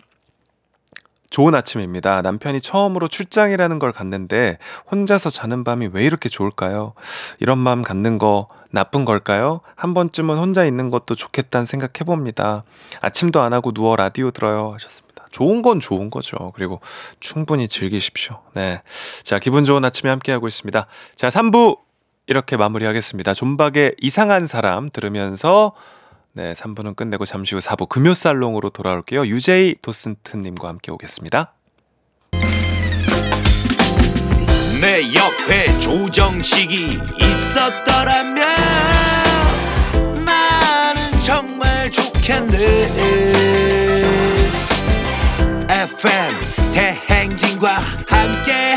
[1.31, 2.21] 좋은 아침입니다.
[2.21, 4.59] 남편이 처음으로 출장이라는 걸 갔는데
[4.91, 6.93] 혼자서 자는 밤이 왜 이렇게 좋을까요?
[7.39, 9.61] 이런 마음 갖는 거 나쁜 걸까요?
[9.75, 12.63] 한 번쯤은 혼자 있는 것도 좋겠다는 생각해 봅니다.
[12.99, 15.25] 아침도 안 하고 누워 라디오 들어요 하셨습니다.
[15.31, 16.51] 좋은 건 좋은 거죠.
[16.53, 16.81] 그리고
[17.21, 18.41] 충분히 즐기십시오.
[18.53, 18.81] 네.
[19.23, 20.85] 자, 기분 좋은 아침에 함께하고 있습니다.
[21.15, 21.79] 자, 3부
[22.27, 23.33] 이렇게 마무리하겠습니다.
[23.33, 25.71] 존박의 이상한 사람 들으면서
[26.33, 29.25] 네, 3부는 끝내고 잠시 후 4부 금요살롱으로 돌아올게요.
[29.27, 31.53] 유제이 도슨트님과 함께 오겠습니다.
[34.81, 38.47] 내 옆에 조정식이 있었더라면
[40.25, 42.57] 나는 정말 좋겠네
[45.69, 46.39] FM
[46.73, 47.77] 대행진과
[48.07, 48.70] 함께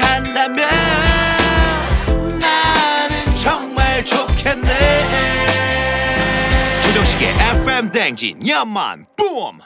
[7.95, 9.61] 대행진 야만 뿜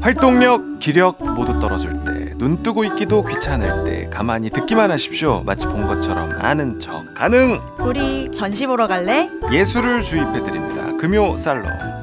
[0.00, 5.42] 활동력, 기력 모두 떨어질 때, 눈 뜨고 있기도 귀찮을 때, 가만히 듣기만 하십시오.
[5.42, 7.60] 마치 본 것처럼 아는 척 가능!
[7.80, 9.28] 우리 전시 보러 갈래?
[9.50, 10.96] 예술을 주입해드립니다.
[10.98, 11.93] 금요 살롱.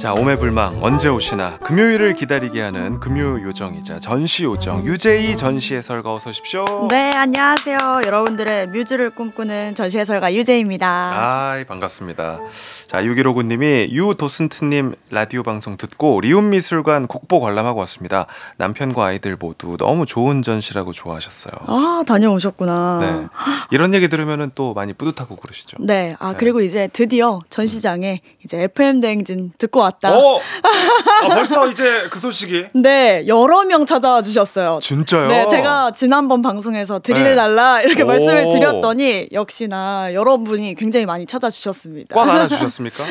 [0.00, 6.14] 자, 오매 불망 언제 오시나 금요일을 기다리게 하는 금요 요정이자 전시 요정 유재희 전시 해설가
[6.14, 6.64] 어서 오십시오.
[6.88, 7.76] 네, 안녕하세요.
[8.06, 11.50] 여러분들의 뮤즈를 꿈꾸는 전시 해설가 유재입니다.
[11.50, 12.38] 아이 반갑습니다.
[12.86, 18.24] 자 6159 님이 유 도슨트 님 라디오 방송 듣고 리움 미술관 국보 관람하고 왔습니다.
[18.56, 21.52] 남편과 아이들 모두 너무 좋은 전시라고 좋아하셨어요.
[21.66, 22.98] 아, 다녀오셨구나.
[23.02, 23.26] 네
[23.70, 25.76] 이런 얘기 들으면은 또 많이 뿌듯하고 그러시죠.
[25.78, 26.36] 네, 아 네.
[26.38, 30.16] 그리고 이제 드디어 전시장에 이제 FM 대행진 듣고 왔 다.
[30.16, 34.78] 어 아, 벌써 이제 그 소식이 네, 여러 명 찾아와 주셨어요.
[34.82, 35.28] 진짜요?
[35.28, 37.12] 네, 제가 지난번 방송에서 네.
[37.12, 38.06] 드릴달라 이렇게 오.
[38.06, 42.14] 말씀을 드렸더니 역시나 여러분이 굉장히 많이 찾아주셨습니다.
[42.14, 43.04] 꽉 안아주셨습니까?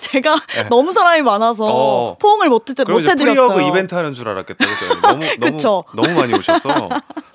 [0.00, 0.38] 제가
[0.70, 1.72] 너무 사람이 많아서 네.
[1.74, 2.16] 어.
[2.20, 3.62] 포옹을 못, 해, 그럼 못 이제 프리어그.
[3.62, 5.00] 이벤트 하는 줄 알았겠다 그죠?
[5.00, 5.84] 너무 너무.
[5.94, 6.88] 너무 많이 오셔서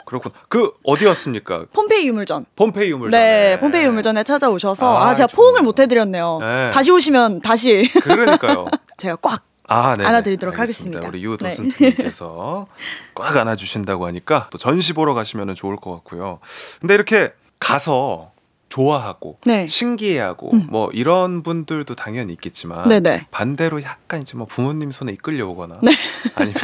[0.10, 0.32] 그렇군.
[0.48, 1.66] 그 어디였습니까?
[1.72, 2.46] 폼페이 유물전.
[2.56, 3.12] 폼페이 유물전.
[3.20, 5.36] 네, 폼페이 유물전에 찾아오셔서 아, 아, 제가 좋네요.
[5.46, 6.40] 포옹을 못 해드렸네요.
[6.42, 6.72] 네.
[6.74, 8.66] 다시 오시면 다시 그러니까요.
[8.98, 10.04] 제가 꽉 아, 네.
[10.04, 10.98] 안아드리도록 알겠습니다.
[10.98, 11.08] 하겠습니다.
[11.08, 11.26] 우리 네.
[11.26, 12.66] 유도슨님께서
[13.14, 16.40] 꽉 안아주신다고 하니까 또 전시 보러 가시면 좋을 것 같고요.
[16.82, 18.32] 근데 이렇게 가서
[18.70, 19.68] 좋아하고 네.
[19.68, 20.68] 신기해하고 음.
[20.70, 23.28] 뭐 이런 분들도 당연히 있겠지만 네네.
[23.32, 25.92] 반대로 약간 이제 뭐 부모님 손에 이끌려오거나 네.
[26.36, 26.56] 아니면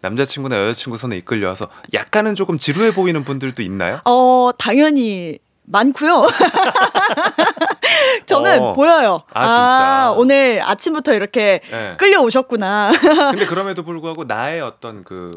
[0.00, 4.00] 남자친구나 여자친구 손에 이끌려와서 약간은 조금 지루해 보이는 분들도 있나요?
[4.04, 6.26] 어, 당연히 많고요.
[8.26, 8.72] 저는 어.
[8.74, 9.22] 보여요.
[9.32, 10.14] 아, 진짜?
[10.16, 11.94] 오늘 아침부터 이렇게 네.
[11.96, 12.90] 끌려오셨구나.
[13.30, 15.30] 근데 그럼에도 불구하고 나의 어떤 그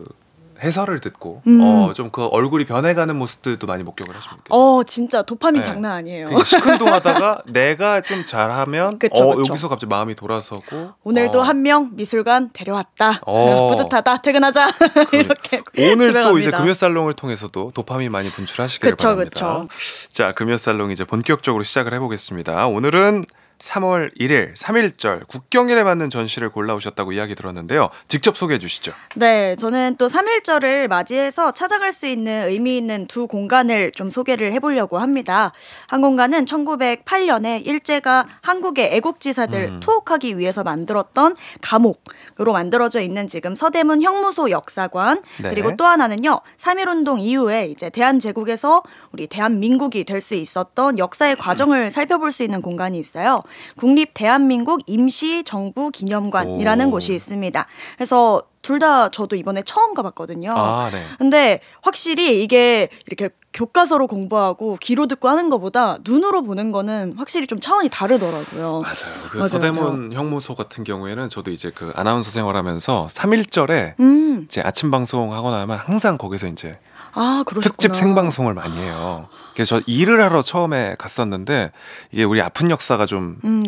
[0.61, 1.59] 해설을 듣고 음.
[1.61, 4.43] 어, 좀 그 얼굴이 변해가는 모습들도 많이 목격을 하십니까?
[4.49, 5.67] 어, 진짜 도파민 네.
[5.67, 6.29] 장난 아니에요.
[6.43, 9.49] 시큰둥하다가 내가 좀 잘하면 그쵸, 어, 그쵸.
[9.49, 13.21] 여기서 갑자기 마음이 돌아서고 오늘도 어, 한명 미술관 데려왔다.
[13.25, 13.69] 어.
[13.71, 14.21] 뿌듯하다.
[14.21, 14.67] 퇴근하자.
[15.13, 16.57] 이렇게 오늘 또 이제 갑니다.
[16.59, 19.65] 금요살롱을 통해서도 도파민 많이 분출하시길 그쵸, 바랍니다.
[20.09, 22.67] 자, 금요살롱 이제 본격적으로 시작을 해보겠습니다.
[22.67, 23.25] 오늘은
[23.63, 27.89] 3월 1일 3일절 국경일에 맞는 전시를 골라오셨다고 이야기 들었는데요.
[28.07, 28.91] 직접 소개해 주시죠.
[29.15, 34.97] 네, 저는 또 3일절을 맞이해서 찾아갈 수 있는 의미 있는 두 공간을 좀 소개를 해보려고
[34.97, 35.51] 합니다.
[35.87, 39.79] 한 공간은 1908년에 일제가 한국의 애국지사들 음.
[39.79, 45.49] 투옥하기 위해서 만들었던 감옥으로 만들어져 있는 지금 서대문 형무소 역사관 네.
[45.49, 52.31] 그리고 또 하나는요 3.1운동 이후에 이제 대한제국에서 우리 대한민국이 될 수 있었던 역사의 과정을 살펴볼
[52.31, 53.41] 수 있는 공간이 있어요.
[53.77, 56.91] 국립 대한민국 임시정부 기념관이라는 오.
[56.91, 57.65] 곳이 있습니다.
[57.95, 60.51] 그래서 둘다 저도 이번에 처음 가봤거든요.
[60.55, 61.03] 아, 네.
[61.17, 67.59] 근데 확실히 이게 이렇게 교과서로 공부하고 귀로 듣고 하는 것보다 눈으로 보는 거는 확실히 좀
[67.59, 68.81] 차원이 다르더라고요.
[68.81, 69.29] 맞아요.
[69.29, 74.89] 그 맞아요, 서대문 형무소 같은 경우에는 저도 이제 그 아나운서 생활하면서 3일절에 음, 이제 아침
[74.89, 76.79] 방송 하고 나면 항상 거기서 이제
[77.13, 77.43] 아.
[77.61, 79.27] 특집 생방송을 많이 해요.
[79.53, 81.71] 그래서 저 일을 하러 처음에 갔었는데
[82.11, 83.63] 이게 우리 아픈 역사가 좀 음.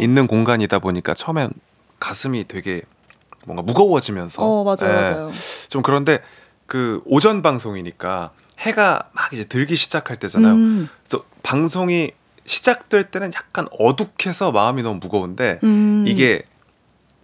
[0.00, 1.50] 있는 공간이다 보니까 처음엔
[1.98, 2.82] 가슴이 되게
[3.46, 5.30] 뭔가 무거워지면서 어, 맞아요, 예, 맞아요.
[5.68, 6.20] 좀 그런데
[6.66, 10.52] 그 오전 방송이니까 해가 막 이제 들기 시작할 때잖아요.
[10.52, 12.12] 음, 그래서 방송이
[12.44, 16.04] 시작될 때는 약간 어둑해서 마음이 너무 무거운데 음.
[16.06, 16.42] 이게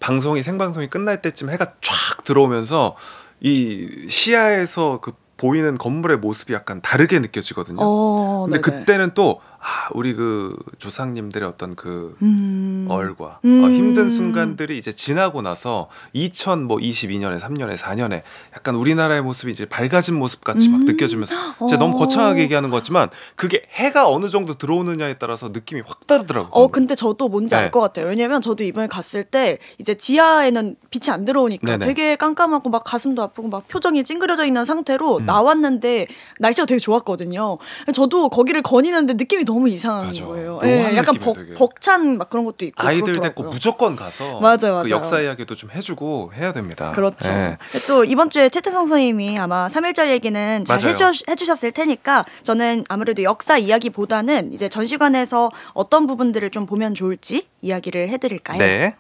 [0.00, 2.96] 방송이 생방송이 끝날 때쯤 해가 쫙 들어오면서
[3.40, 7.78] 이 시야에서 그 보이는 건물의 모습이 약간 다르게 느껴지거든요.
[7.80, 8.80] 어, 근데 네네.
[8.80, 12.86] 그때는 또 아, 우리 그 조상님들의 어떤 그 음.
[12.88, 13.64] 얼과 음.
[13.64, 18.22] 어, 힘든 순간들이 이제 지나고 나서 2022년에 3년에 4년에
[18.54, 20.84] 약간 우리나라의 모습이 이제 밝아진 모습 같이 막 음.
[20.84, 21.34] 느껴지면서
[21.68, 21.98] 제가 너무 어.
[21.98, 26.52] 거창하게 얘기하는 거지만 그게 해가 어느 정도 들어오느냐에 따라서 느낌이 확 다르더라고요.
[26.52, 27.62] 어, 근데 저도 뭔지 네.
[27.62, 28.06] 알것 같아요.
[28.06, 31.86] 왜냐면 저도 이번에 갔을 때 이제 지하에는 빛이 안 들어오니까 네네.
[31.86, 35.26] 되게 깜깜하고 막 가슴도 아프고 막 표정이 찡그려져 있는 상태로 음.
[35.26, 36.06] 나왔는데
[36.38, 37.58] 날씨가 되게 좋았거든요.
[37.92, 40.24] 저도 거기를 거니는데 느낌이 너무 이상한 맞아.
[40.24, 40.60] 거예요.
[40.64, 41.54] 예, 약간 벅, 되게.
[41.54, 43.44] 벅찬 막 그런 것도 있고 아이들 데리고.
[43.44, 44.82] 무조건 가서 맞아요, 맞아요.
[44.82, 46.92] 그 역사 이야기도 좀 해주고 해야 됩니다.
[46.92, 47.30] 그렇죠.
[47.30, 47.56] 예.
[47.88, 50.78] 또 이번 주에 최태성 선생님이 아마 3일절 얘기는 잘.
[50.80, 58.08] 해주, 해주셨을 테니까 저는 아무래도 역사 이야기보다는 이제 전시관에서 어떤 부분들을 좀 보면 좋을지 이야기를
[58.10, 58.58] 해드릴까요?
[58.58, 58.94] 네.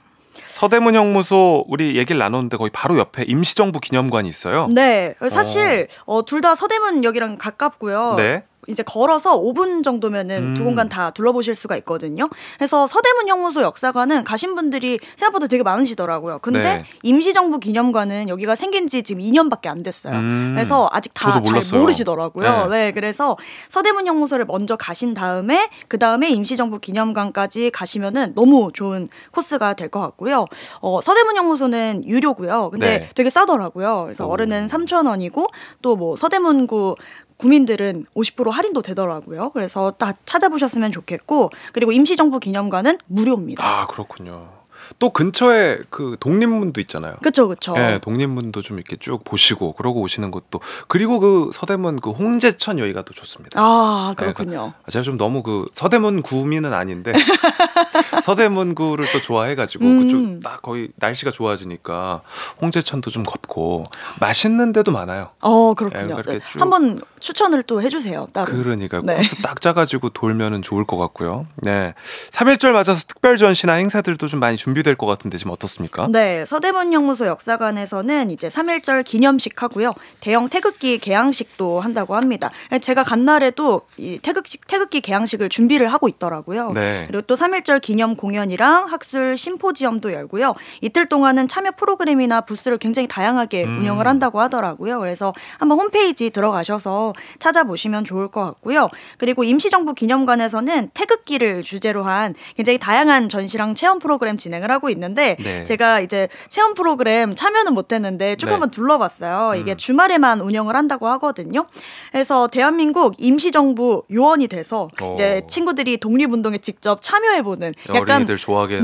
[0.48, 4.68] 서대문 형무소 우리 얘기를 나눴는데 거기 바로 옆에 임시정부 기념관이 있어요.
[4.70, 8.14] 네, 사실 어, 둘 다 서대문역이랑 가깝고요.
[8.18, 8.42] 네.
[8.66, 10.54] 이제 걸어서 5분 정도면은 음.
[10.54, 12.28] 두 공간 다 둘러보실 수가 있거든요.
[12.56, 16.38] 그래서 서대문 형무소 역사관은 가신 분들이 생각보다 되게 많으시더라고요.
[16.40, 16.84] 근데 네.
[17.02, 20.14] 임시정부 기념관은 여기가 생긴 지 지금 2년밖에 안 됐어요.
[20.14, 20.52] 음.
[20.54, 21.78] 그래서 아직 다 잘.
[21.80, 22.68] 모르시더라고요.
[22.68, 22.86] 네.
[22.86, 22.92] 네.
[22.92, 23.36] 그래서
[23.68, 30.00] 서대문 형무소를 먼저 가신 다음에 그 다음에 임시정부 기념관까지 가시면은 너무 좋은 코스가 될 것
[30.00, 30.44] 같고요.
[30.80, 32.70] 어, 서대문 형무소는 유료고요.
[32.70, 33.08] 근데 네.
[33.14, 34.00] 되게 싸더라고요.
[34.04, 34.30] 그래서 오.
[34.32, 35.48] 어른은 3,000원이고
[35.82, 36.94] 또 뭐 서대문구
[37.38, 39.50] 구민들은 50% 할인도 되더라고요.
[39.50, 43.64] 그래서 딱 찾아보셨으면 좋겠고 그리고 임시정부 기념관은 무료입니다.
[43.64, 44.55] 아 그렇군요.
[44.98, 47.16] 또 근처에 그 독립문도 있잖아요.
[47.22, 47.74] 그쵸 그쵸.
[47.74, 53.02] 네, 독립문도 좀 이렇게 쭉 보시고 그러고 오시는 것도 그리고 그 서대문 그 홍제천 여기가
[53.02, 53.60] 또 좋습니다.
[53.60, 54.72] 아 그렇군요.
[54.88, 57.12] 제가 좀 너무 그 서대문 구민은 아닌데
[58.22, 60.00] 서대문 구를 또 좋아해가지고 음.
[60.00, 62.22] 그쪽 딱 거의 날씨가 좋아지니까
[62.62, 63.84] 홍제천도 좀 걷고
[64.20, 65.30] 맛있는 데도 많아요.
[65.42, 66.22] 어 네, 그렇군요.
[66.22, 66.60] 네, 쭉.
[66.60, 68.28] 한번 추천을 또 해주세요.
[68.32, 68.46] 따로.
[68.46, 69.16] 그러니까 네.
[69.16, 71.46] 코스 딱 짜가지고 돌면은 좋을 것 같고요.
[71.56, 71.92] 네,
[72.30, 76.06] 3일절 맞아서 특별 전시나 행사들도 좀 많이 준비 될 것 같은데 지금 어떻습니까?
[76.10, 79.92] 네, 서대문 형무소 역사관에서는 이제 3.1절 기념식 하고요.
[80.20, 82.50] 대형 태극기 개양식도 한다고 합니다.
[82.80, 86.70] 제가 간 날에도 이 태극식, 태극기 개양식을 준비를 하고 있더라고요.
[86.72, 87.04] 네.
[87.08, 90.54] 그리고 또 3.1절 기념 공연이랑 학술 심포지엄도 열고요.
[90.82, 93.80] 이틀 동안은 참여 프로그램이나 부스를 굉장히 다양하게 음.
[93.80, 95.00] 운영을 한다고 하더라고요.
[95.00, 98.88] 그래서 한번 홈페이지 들어가셔서 찾아보시면 좋을 것 같고요.
[99.18, 105.64] 그리고 임시정부 기념관에서는 태극기를 주제로 한 굉장히 다양한 전시랑 체험 프로그램 진행을 하고 있는데 네.
[105.64, 108.56] 제가 이제 체험 프로그램 참여는 못했는데 쭉 네.
[108.70, 109.54] 둘러봤어요.
[109.60, 109.76] 이게 음.
[109.76, 111.66] 주말에만 운영을 한다고 하거든요.
[112.12, 115.14] 그래서 대한민국 임시정부 요원이 돼서 오.
[115.14, 118.26] 이제 친구들이 독립운동에 직접 참여해보는 약간.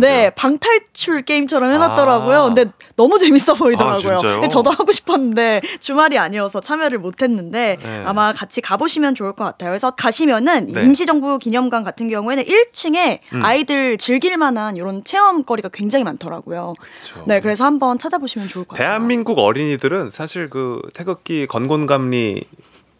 [0.01, 2.39] 네 방탈출 게임처럼 해놨더라고요.
[2.39, 2.45] 아.
[2.47, 2.67] 근데
[2.97, 4.17] 너무 재밌어 보이더라고요.
[4.19, 4.49] 진짜요?
[4.49, 8.03] 저도 하고 싶었는데 주말이 아니어서 참여를 못했는데 네.
[8.05, 9.71] 아마 같이 가보시면 좋을 것 같아요.
[9.71, 10.83] 그래서 가시면은 네.
[10.83, 13.45] 임시정부 기념관 같은 경우에는 1층에 음.
[13.45, 16.75] 아이들 즐길 만한 이런 체험거리가 굉장히 많더라고요.
[16.79, 17.25] 그렇죠.
[17.27, 18.89] 네, 그래서 한번 찾아보시면 좋을 것 같아요.
[18.89, 22.45] 대한민국 어린이들은 사실 그 태극기 건곤감리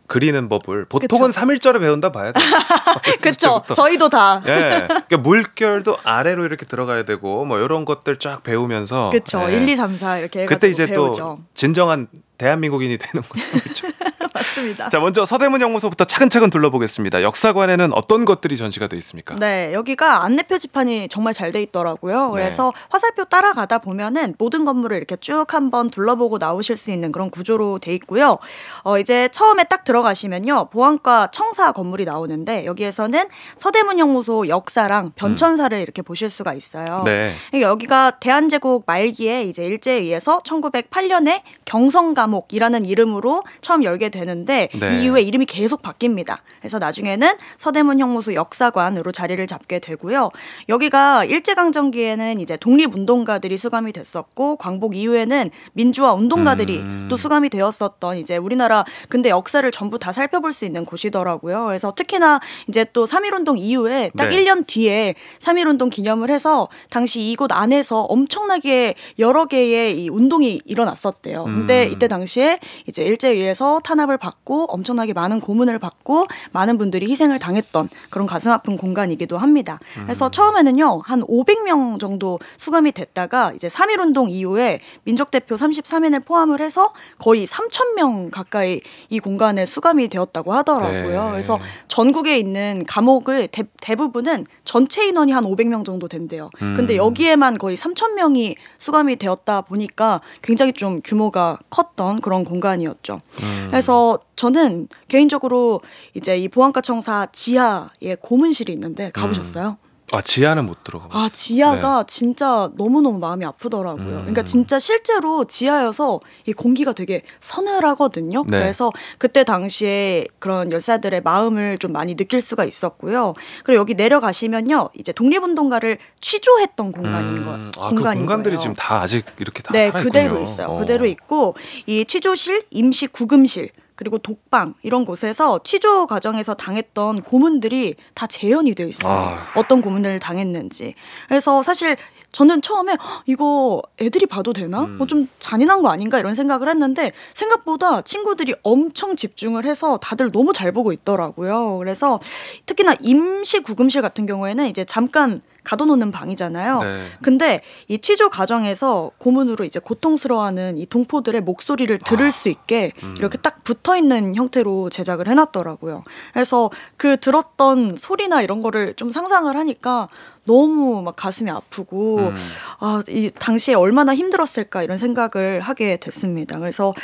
[0.07, 1.41] 그리는 법을 보통은 그쵸.
[1.41, 2.45] 3일절에 배운다 봐야 돼요.
[3.23, 3.63] 그렇죠.
[3.75, 4.43] 저희도 다.
[4.47, 4.87] 예.
[4.87, 9.51] 그러니까 물결도 아래로 이렇게 들어가야 되고 뭐 이런 것들 쫙 배우면서 그렇죠.
[9.51, 9.57] 예.
[9.57, 11.39] 1, 2, 3, 4 이렇게 그때 이제 배우죠.
[11.39, 13.89] 또 진정한 대한민국인이 되는 거죠.
[14.53, 14.89] 맞습니다.
[14.89, 17.23] 자, 먼저 서대문 연구소부터 차근차근 둘러보겠습니다.
[17.23, 19.37] 역사관에는 어떤 것들이 전시가 되어 있습니까?
[19.37, 22.29] 네, 여기가 안내 표지판이 정말 잘 돼 있더라고요.
[22.29, 22.33] 네.
[22.33, 27.79] 그래서 화살표 따라가다 보면은 모든 건물을 이렇게 쭉 한번 둘러보고 나오실 수 있는 그런 구조로
[27.79, 28.39] 돼 있고요.
[28.85, 30.71] 어, 이제 처음에 딱 들어가시면요.
[30.71, 37.03] 보안과 청사 건물이 나오는데 여기에서는 서대문 형무소 역사랑 변천사를 이렇게 보실 수가 있어요.
[37.05, 37.35] 네.
[37.53, 44.99] 여기가 대한제국 말기에 이제 일제에 의해서 1908년에 경성감옥이라는 이름으로 처음 열게 되는 데 네.
[44.99, 46.39] 이 이후에 이름이 계속 바뀝니다.
[46.59, 50.31] 그래서 나중에는 서대문 형무소 역사관으로 자리를 잡게 되고요.
[50.69, 57.07] 여기가 일제강점기에는 이제 독립운동가들이 수감이 됐었고 광복 이후에는 민주화 운동가들이 음.
[57.11, 61.67] 또 수감이 되었었던 이제 우리나라 근대 역사를 전부 다 살펴볼 수 있는 곳이더라고요.
[61.67, 64.37] 그래서 특히나 이제 또 3.1운동 이후에 딱 네.
[64.37, 71.45] 1년 뒤에 3.1운동 기념을 해서 당시 이곳 안에서 엄청나게 여러 개의 이 운동이 일어났었대요.
[71.45, 71.93] 근데 음.
[71.93, 77.89] 이때 당시에 이제 일제에 의해서 탄압을 받고 엄청나게 많은 고문을 받고 많은 분들이 희생을 당했던
[78.11, 79.79] 그런 가슴 아픈 공간이기도 합니다.
[80.03, 86.61] 그래서 처음에는요, 한 500명 정도 수감이 됐다가 이제 3.1 운동 이후에 민족 대표 33인을 포함을
[86.61, 91.25] 해서 거의 3,000명 가까이 이 공간에 수감이 되었다고 하더라고요.
[91.25, 91.31] 네.
[91.31, 91.59] 그래서
[91.89, 96.51] 전국에 있는 감옥을 대, 대부분은 전체 인원이 한 500명 정도 된대요.
[96.59, 96.99] 근데 음.
[96.99, 103.19] 여기에만 거의 3,000명이 수감이 되었다 보니까 굉장히 좀 규모가 컸던 그런 공간이었죠.
[103.43, 103.67] 음.
[103.71, 105.81] 그래서 저는 개인적으로
[106.15, 109.79] 이제 이 보안과 청사 지하에 고문실이 있는데 가보셨어요?
[110.15, 111.07] 아 지하는 못 들어가.
[111.11, 114.07] 아 지하가 진짜 너무 너무 마음이 아프더라고요.
[114.07, 114.17] 음.
[114.17, 118.45] 그러니까 진짜 실제로 지하여서 이 공기가 되게 서늘하거든요.
[118.47, 118.59] 네.
[118.59, 123.33] 그래서 그때 당시에 그런 열사들의 마음을 좀 많이 느낄 수가 있었고요.
[123.65, 128.63] 그리고 여기 내려가시면요, 이제 독립운동가를 취조했던 공간인 거, 음, 아, 그 공간인 공간들이 거예요.
[128.63, 130.13] 지금 다 아직 이렇게 다 네, 살아있군요.
[130.13, 130.67] 그대로 있어요.
[130.67, 130.79] 어.
[130.79, 131.55] 그대로 있고
[131.87, 133.71] 이 취조실, 임시 구금실
[134.03, 139.13] 그리고 독방 이런 곳에서 취조 과정에서 당했던 고문들이 다 재현이 되어 있어요.
[139.13, 139.39] 아.
[139.57, 140.95] 어떤 고문을 당했는지.
[141.29, 141.97] 그래서 사실
[142.33, 144.85] 저는 처음에 "헉, 이거 애들이 봐도 되나?
[144.85, 144.99] 음.
[145.01, 150.53] 어, 좀 잔인한 거 아닌가 이런 생각을 했는데 생각보다 친구들이 엄청 집중을 해서 다들 너무
[150.53, 151.77] 잘 보고 있더라고요.
[151.77, 152.19] 그래서
[152.67, 156.79] 특히나 임시 구금실 같은 경우에는 이제 잠깐 가둬놓는 방이잖아요.
[156.79, 157.07] 네.
[157.23, 163.15] 근데 이 취조 과정에서 고문으로 이제 고통스러워하는 이 동포들의 목소리를 들을 아, 수 있게 음.
[163.17, 166.03] 이렇게 딱 붙어 있는 형태로 제작을 해놨더라고요.
[166.33, 170.09] 그래서 그 들었던 소리나 이런 거를 좀 상상을 하니까
[170.45, 172.35] 너무 막 가슴이 아프고 음.
[172.81, 176.59] 아, 이 당시에 얼마나 힘들었을까 이런 생각을 하게 됐습니다.
[176.59, 176.95] 그래서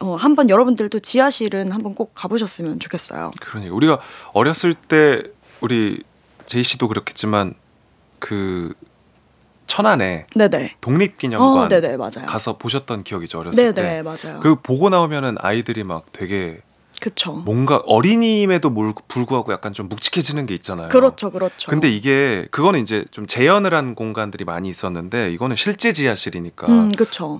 [0.00, 3.30] 어, 한번 여러분들도 지하실은 한번 꼭 가보셨으면 좋겠어요.
[3.40, 4.00] 그러니 우리가
[4.32, 5.22] 어렸을 때
[5.60, 6.02] 우리
[6.46, 7.54] 제이 씨도 그렇겠지만
[8.18, 8.72] 그
[9.66, 10.76] 천안에 네네.
[10.80, 12.26] 독립기념관 어, 네네 맞아요.
[12.26, 13.82] 가서 보셨던 기억이죠 어렸을 때.
[13.82, 14.40] 네네 맞아요.
[14.40, 16.60] 그 보고 나오면은 아이들이 막 되게
[17.00, 17.32] 그쵸.
[17.32, 20.88] 뭔가 어린이임에도 몰- 불구하고 약간 좀 묵직해지는 게 있잖아요.
[20.88, 21.70] 그렇죠, 그렇죠.
[21.70, 26.90] 근데 이게 그거는 이제 좀 재현을 한 공간들이 많이 있었는데 이거는 실제 지하실이니까 음.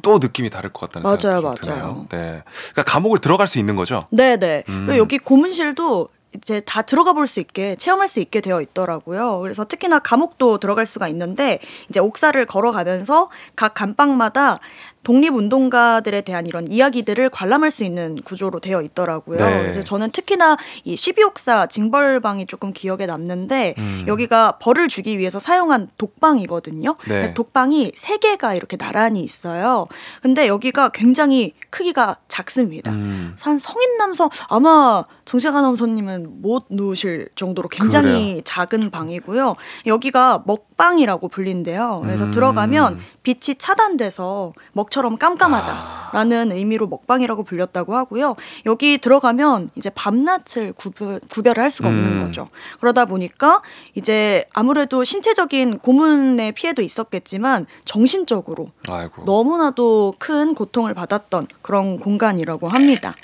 [0.03, 2.07] 또 느낌이 다를 것 같다는 맞아요, 생각이 좀 맞아요.
[2.07, 2.07] 드네요.
[2.11, 2.43] 네.
[2.73, 4.07] 그러니까 감옥을 들어갈 수 있는 거죠.
[4.13, 4.63] 네 네.
[4.69, 4.85] 음.
[4.87, 6.09] 그리고 여기 고문실도
[6.43, 9.41] 이제 다 들어가 볼 수 있게 체험할 수 있게 되어 있더라고요.
[9.41, 11.59] 그래서 특히나 감옥도 들어갈 수가 있는데
[11.91, 14.59] 이제 옥사를 걸어가면서 각 감방마다
[15.03, 19.39] 독립운동가들에 대한 이런 이야기들을 관람할 수 있는 구조로 되어 있더라고요.
[19.39, 19.63] 네.
[19.63, 24.05] 그래서 저는 특히나 이 12옥사 징벌방이 조금 기억에 남는데 음.
[24.07, 26.95] 여기가 벌을 주기 위해서 사용한 독방이거든요.
[27.07, 27.15] 네.
[27.15, 29.87] 그래서 독방이 세 개가 이렇게 나란히 있어요.
[30.21, 32.93] 근데 여기가 굉장히 크기가 작습니다.
[32.93, 33.37] 음.
[33.41, 38.41] 한 성인 남성 아마 정식 아나운서님은 못 누우실 정도로 굉장히 그래요?
[38.47, 39.57] 작은 방이고요.
[39.85, 42.01] 여기가 먹방이라고 불린대요.
[42.03, 42.31] 그래서 음.
[42.31, 48.37] 들어가면 빛이 차단돼서 먹처럼 깜깜하다라는 의미로 먹방이라고 불렸다고 하고요.
[48.65, 52.25] 여기 들어가면 이제 밤낮을 구별, 구별을 할 수가 없는 음.
[52.25, 52.49] 거죠.
[52.81, 53.61] 그러다 보니까
[53.95, 59.25] 이제 아무래도 신체적인 고문의 피해도 있었겠지만 정신적으로 아이고.
[59.25, 63.15] 너무나도 큰 고통을 받았던 그런 공간이라고 합니다.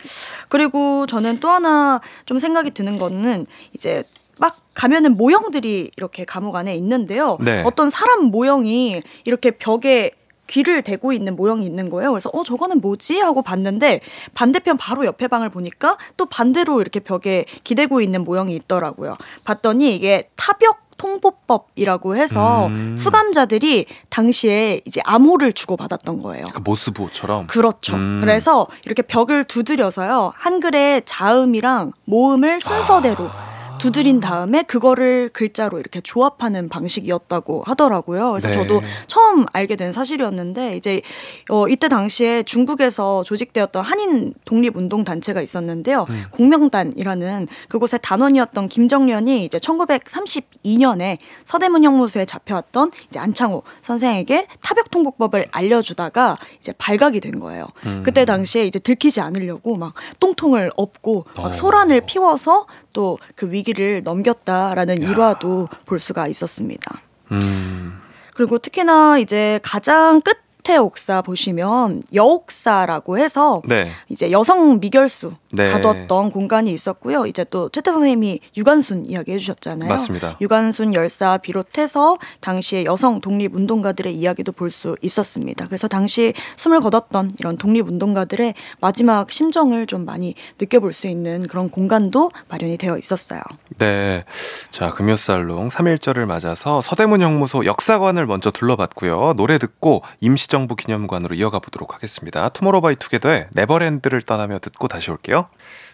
[0.51, 1.94] 그리고 저는 또 하나
[2.27, 4.05] 좀 생각이 드는 거는 이제
[4.39, 7.39] 막 가면은 모형들이 이렇게 감옥 안에 있는데요.
[7.41, 7.63] 네.
[7.65, 10.13] 어떤 사람 모형이 이렇게 벽에
[10.47, 12.11] 귀를 대고 있는 모형이 있는 거예요.
[12.11, 14.01] 그래서 어 저거는 뭐지 하고 봤는데
[14.35, 19.17] 반대편 바로 옆에 방을 보니까 또 반대로 이렇게 벽에 기대고 있는 모형이 있더라고요.
[19.45, 22.97] 봤더니 이게 타벽 통보법이라고 해서 음.
[22.99, 26.45] 수감자들이 당시에 이제 암호를 주고 받았던 거예요.
[26.53, 27.47] 그 모스부호처럼.
[27.47, 27.95] 그렇죠.
[27.95, 28.21] 음.
[28.21, 30.33] 그래서 이렇게 벽을 두드려서요.
[30.37, 33.54] 한글의 자음이랑 모음을 순서대로 아.
[33.85, 38.31] 두드린 다음에 그거를 글자로 이렇게 조합하는 방식이었다고 하더라고요.
[38.31, 38.55] 그래서 네.
[38.55, 41.03] 저도 처음 알게 된 사실이었는데 이제
[41.51, 46.07] 어 이때 당시에 중국에서 조직되었던 한인 독립 운동 단체가 있었는데요.
[46.09, 46.25] 음.
[46.31, 56.39] 공명단이라는 그곳의 단원이었던 김정련이 이제 1932년에 서대문 형무소에 잡혀왔던 이제 안창호 선생에게 타벽 통보법을 알려주다가
[56.59, 57.67] 이제 발각이 된 거예요.
[57.85, 58.03] 음.
[58.03, 61.49] 그때 당시에 이제 들키지 않으려고 막 똥통을 엎고 막 어.
[61.51, 67.03] 소란을 피워서 또 그 위기 를 넘겼다라는 일화도 볼 수가 있었습니다.
[67.33, 68.01] 음.
[68.35, 73.91] 그리고 특히나 이제 가장 끝 에 옥사 보시면 여옥사라고 해서 네.
[74.09, 75.71] 이제 여성 미결수 네.
[75.71, 77.27] 가뒀던 공간이 있었고요.
[77.27, 79.89] 이제 또 최태 선생님이 유관순 이야기 해주셨잖아요.
[79.89, 80.37] 맞습니다.
[80.41, 85.67] 유관순 열사 비롯해서 당시에 여성 독립 운동가들의 이야기도 볼 수 있었습니다.
[85.67, 91.71] 그래서 당시 숨을 거뒀던 이런 독립 운동가들의 마지막 심정을 좀 많이 느껴볼 수 있는 그런
[91.71, 93.41] 공간도 마련이 되어 있었어요.
[93.79, 94.25] 네.
[94.71, 99.35] 자, 금요살롱 3일절을 맞아서 서대문 형무소 역사관을 먼저 둘러봤고요.
[99.37, 102.49] 노래 듣고 임시 정부 기념관으로 이어가 보도록 하겠습니다.
[102.49, 105.49] 투모로우바이투게더의 네버랜드를 떠나며 듣고 다시 올게요.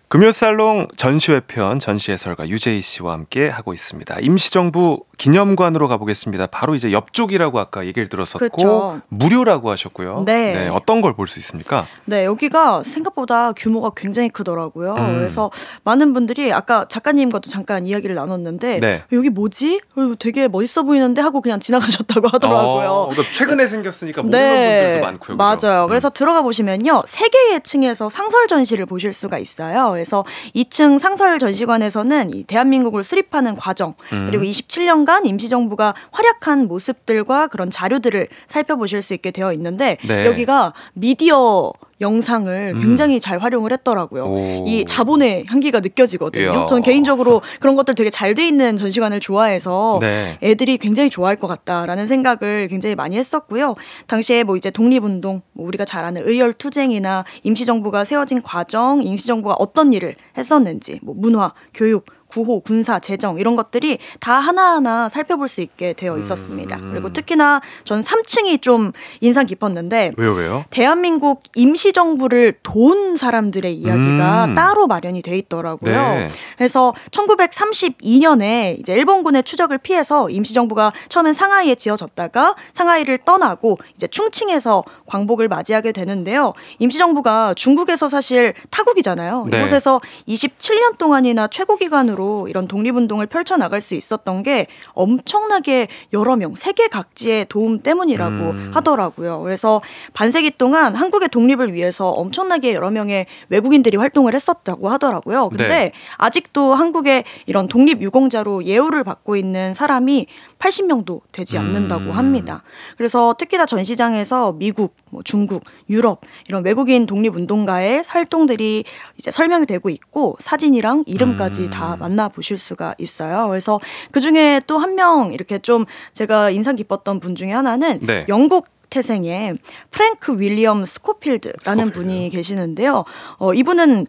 [0.09, 4.19] 금요살롱 전시회편 전시해설가 유재희 씨와 함께 하고 있습니다.
[4.21, 6.47] 임시정부 기념관으로 가보겠습니다.
[6.47, 9.01] 바로 이제 옆쪽이라고 아까 얘기를 들었었고 그쵸.
[9.09, 10.23] 무료라고 하셨고요.
[10.25, 10.69] 네.
[10.69, 11.87] 어떤 걸 볼 수 있습니까?
[12.07, 14.95] 네, 여기가 생각보다 규모가 굉장히 크더라고요.
[14.95, 15.19] 음.
[15.19, 15.51] 그래서
[15.85, 19.03] 많은 분들이 아까 작가님과도 잠깐 이야기를 나눴는데 네.
[19.13, 19.81] 여기 뭐지?
[19.97, 22.89] 어, 되게 멋있어 보이는데 하고 그냥 지나가셨다고 하더라고요.
[22.91, 25.19] 어, 그러니까 최근에 생겼으니까 모르는 분들도 많고요.
[25.19, 25.33] 그죠?
[25.33, 25.37] 네.
[25.69, 25.85] 맞아요.
[25.85, 25.89] 음.
[25.89, 27.03] 그래서 들어가 보시면요.
[27.07, 29.91] 세 개의 층에서 상설 전시를 보실 수가 있어요.
[29.91, 34.25] 그래서 2층 상설 전시관에서는 이 대한민국을 수립하는 과정 음.
[34.27, 40.27] 그리고 27년간 임시정부가 활약한 모습들과 그런 자료들을 살펴보실 수 있게 되어 있는데 네.
[40.27, 44.25] 여기가 미디어 영상을 굉장히 잘 활용을 했더라고요.
[44.25, 44.31] 음.
[44.31, 44.65] 오.
[44.67, 46.45] 이 자본의 향기가 느껴지거든요.
[46.45, 46.67] 이야.
[46.67, 50.39] 저는 개인적으로 그런 것들 되게 잘 돼 있는 전시관을 좋아해서 네.
[50.43, 53.75] 애들이 굉장히 좋아할 것 같다라는 생각을 굉장히 많이 했었고요.
[54.07, 59.93] 당시에 뭐 이제 독립운동, 뭐 우리가 잘 아는 의열 투쟁이나 임시정부가 세워진 과정, 임시정부가 어떤
[59.93, 65.93] 일을 했었는지, 뭐 문화, 교육, 구호, 군사, 재정 이런 것들이 다 하나하나 살펴볼 수 있게
[65.93, 66.77] 되어 있었습니다.
[66.83, 66.91] 음.
[66.93, 70.65] 그리고 특히나 전 3층이 좀 인상 깊었는데 왜요, 왜요?
[70.71, 74.55] 대한민국 임시정부를 도운 사람들의 이야기가 음.
[74.55, 75.95] 따로 마련이 돼 있더라고요.
[75.95, 76.29] 네.
[76.57, 85.49] 그래서 1932년에 이제 일본군의 추적을 피해서 임시정부가 처음엔 상하이에 지어졌다가 상하이를 떠나고 이제 충칭에서 광복을
[85.49, 86.53] 맞이하게 되는데요.
[86.79, 89.47] 임시정부가 중국에서 사실 타국이잖아요.
[89.51, 89.59] 네.
[89.59, 96.55] 이곳에서 27년 동안이나 최고 기간으로 이런 독립운동을 펼쳐 나갈 수 있었던 게 엄청나게 여러 명
[96.55, 98.71] 세계 각지의 도움 때문이라고 음.
[98.75, 99.41] 하더라고요.
[99.41, 99.81] 그래서
[100.15, 105.51] 반세기 동안 한국의 독립을 위해서 엄청나게 여러 명의 외국인들이 활동을 했었다고 하더라고요.
[105.51, 105.93] 근데 네.
[106.17, 110.27] 아직도 한국의 이런 독립 유공자로 예우를 받고 있는 사람이
[110.59, 112.11] 80명도 되지 않는다고 음.
[112.11, 112.63] 합니다.
[112.97, 118.85] 그래서 특히나 전시장에서 미국, 뭐 중국, 유럽 이런 외국인 독립운동가의 활동들이
[119.17, 121.71] 이제 설명이 되고 있고 사진이랑 이름까지 음.
[121.71, 123.49] 다 만나 보실 수가 있어요.
[123.49, 123.81] 그래서
[124.11, 128.27] 그 중에 또 한 명 이렇게 좀 제가 인상 깊었던 분 중에 하나는 네.
[128.29, 129.55] 영국 태생의
[129.93, 131.93] 프랭크 윌리엄 스코필드라는 스코필드.
[131.93, 133.05] 분이 계시는데요.
[133.39, 134.07] 어, 이분은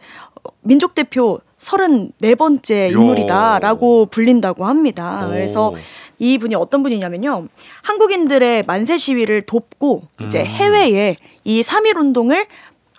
[0.61, 5.25] 민족 대표 34번째 인물이다라고 불린다고 합니다.
[5.25, 5.29] 오.
[5.29, 5.73] 그래서
[6.17, 7.47] 이 분이 어떤 분이냐면요.
[7.83, 10.45] 한국인들의 만세 시위를 돕고 이제 음.
[10.45, 12.47] 해외에 이 3.1 운동을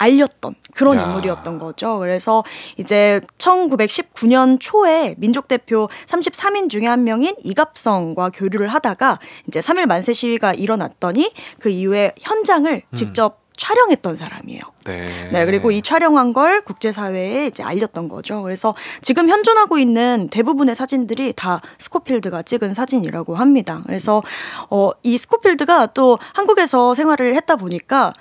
[0.03, 1.05] 알렸던 그런 야.
[1.05, 1.99] 인물이었던 거죠.
[1.99, 2.43] 그래서
[2.77, 10.13] 이제 1919년 초에 민족 대표 33인 중에 한 명인 이갑성과 교류를 하다가 이제 3.1 만세
[10.13, 14.63] 시위가 일어났더니 그 이후에 현장을 직접 촬영했던 사람이에요.
[14.85, 15.29] 네.
[15.31, 18.43] 네, 그리고 이 촬영한 걸 국제사회에 이제 알렸던 거죠.
[18.43, 23.81] 그래서 지금 현존하고 있는 대부분의 사진들이 다 스코필드가 찍은 사진이라고 합니다.
[23.87, 24.23] 그래서
[24.71, 28.13] 어, 이 스코필드가 또 한국에서 생활을 했다 보니까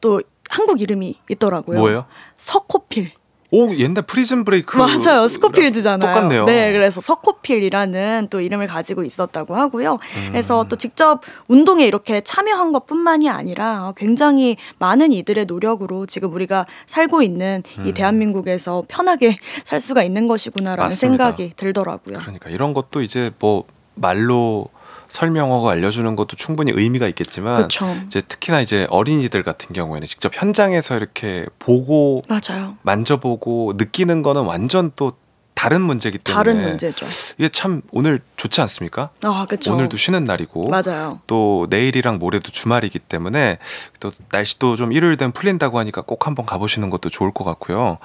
[0.00, 1.78] 또 한국 이름이 있더라고요.
[1.78, 2.06] 뭐예요?
[2.36, 3.12] 서코필.
[3.50, 4.76] 오, 옛날 Prison Break.
[4.76, 5.26] 맞아요.
[5.26, 6.12] 스코필드잖아요.
[6.12, 6.44] 똑같네요.
[6.44, 9.94] 네, 그래서 서코필이라는 또 이름을 가지고 있었다고 하고요.
[9.94, 10.28] 음.
[10.32, 17.22] 그래서 또 직접 운동에 이렇게 참여한 것뿐만이 아니라 굉장히 많은 이들의 노력으로 지금 우리가 살고
[17.22, 20.84] 있는 이 대한민국에서 편하게 살 수가 있는 것이구나라는 음.
[20.84, 21.24] 맞습니다.
[21.24, 22.18] 생각이 들더라고요.
[22.18, 24.68] 그러니까 이런 것도 이제 뭐 말로
[25.08, 27.96] 설명하고 알려주는 것도 충분히 의미가 있겠지만 그렇죠.
[28.06, 32.76] 이제 특히나 이제 어린이들 같은 경우에는 직접 현장에서 이렇게 보고 맞아요.
[32.82, 35.14] 만져보고 느끼는 거는 완전 또
[35.58, 37.04] 다른 문제이기 때문에 다른 문제죠.
[37.36, 39.10] 이게 참 오늘 좋지 않습니까?
[39.24, 39.74] 아, 그렇죠.
[39.74, 41.18] 오늘도 쉬는 날이고 맞아요.
[41.26, 43.58] 또 내일이랑 모레도 주말이기 때문에
[43.98, 47.98] 또 날씨도 좀 일요일 되면 풀린다고 하니까 꼭 한번 가보시는 것도 좋을 것 같고요.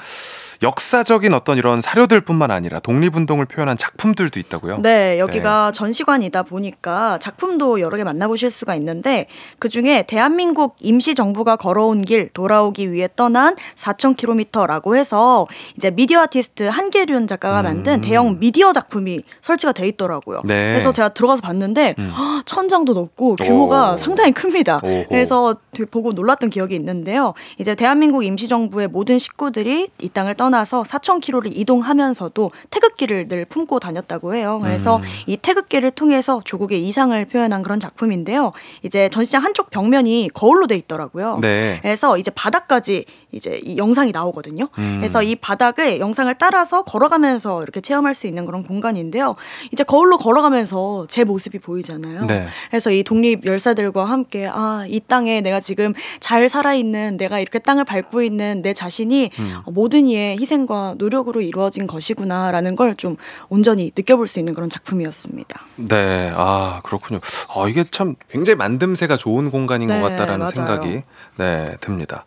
[0.61, 4.79] 역사적인 어떤 이런 사료들뿐만 아니라 독립운동을 표현한 작품들도 있다고요.
[4.79, 9.27] 네, 여기가 전시관이다 보니까 작품도 여러 개 만나보실 수가 있는데
[9.59, 15.47] 그 중에 대한민국 임시 정부가 걸어온 길 돌아오기 위해 떠난 4,000km라고 해서
[15.77, 18.01] 이제 미디어 아티스트 한계륜 작가가 만든 음.
[18.01, 20.41] 대형 미디어 작품이 설치가 돼 있더라고요.
[20.45, 20.71] 네.
[20.71, 22.11] 그래서 제가 들어가서 봤는데 음.
[22.15, 23.97] 헉, 천장도 높고 규모가 오.
[23.97, 24.79] 상당히 큽니다.
[24.83, 25.05] 오호.
[25.09, 25.55] 그래서
[25.91, 27.33] 보고 놀랐던 기억이 있는데요.
[27.57, 34.35] 이제 대한민국 임시정부의 모든 식구들이 이 땅을 떠나 서 4,000km를 이동하면서도 태극기를 늘 품고 다녔다고
[34.35, 34.59] 해요.
[34.61, 35.03] 그래서 음.
[35.25, 38.51] 이 태극기를 통해서 조국의 이상을 표현한 그런 작품인데요.
[38.83, 41.39] 이제 전시장 한쪽 벽면이 거울로 돼 있더라고요.
[41.41, 41.79] 네.
[41.81, 44.67] 그래서 이제 바닥까지 이제 이 영상이 나오거든요.
[44.77, 44.97] 음.
[44.99, 49.35] 그래서 이 바닥을 영상을 따라서 걸어가면서 이렇게 체험할 수 있는 그런 공간인데요.
[49.71, 52.25] 이제 거울로 걸어가면서 제 모습이 보이잖아요.
[52.27, 52.47] 네.
[52.69, 57.85] 그래서 이 독립 열사들과 함께 아, 이 땅에 내가 지금 잘 살아있는 내가 이렇게 땅을
[57.85, 59.57] 밟고 있는 내 자신이 음.
[59.65, 63.15] 모든 이의 희생과 노력으로 이루어진 것이구나라는 걸 좀
[63.49, 65.61] 온전히 느껴볼 수 있는 그런 작품이었습니다.
[65.77, 67.19] 네, 아 그렇군요.
[67.55, 70.51] 아 이게 참 굉장히 만듦새가 좋은 공간인 네, 것 같다라는 맞아요.
[70.53, 71.01] 생각이
[71.37, 72.23] 네 듭니다.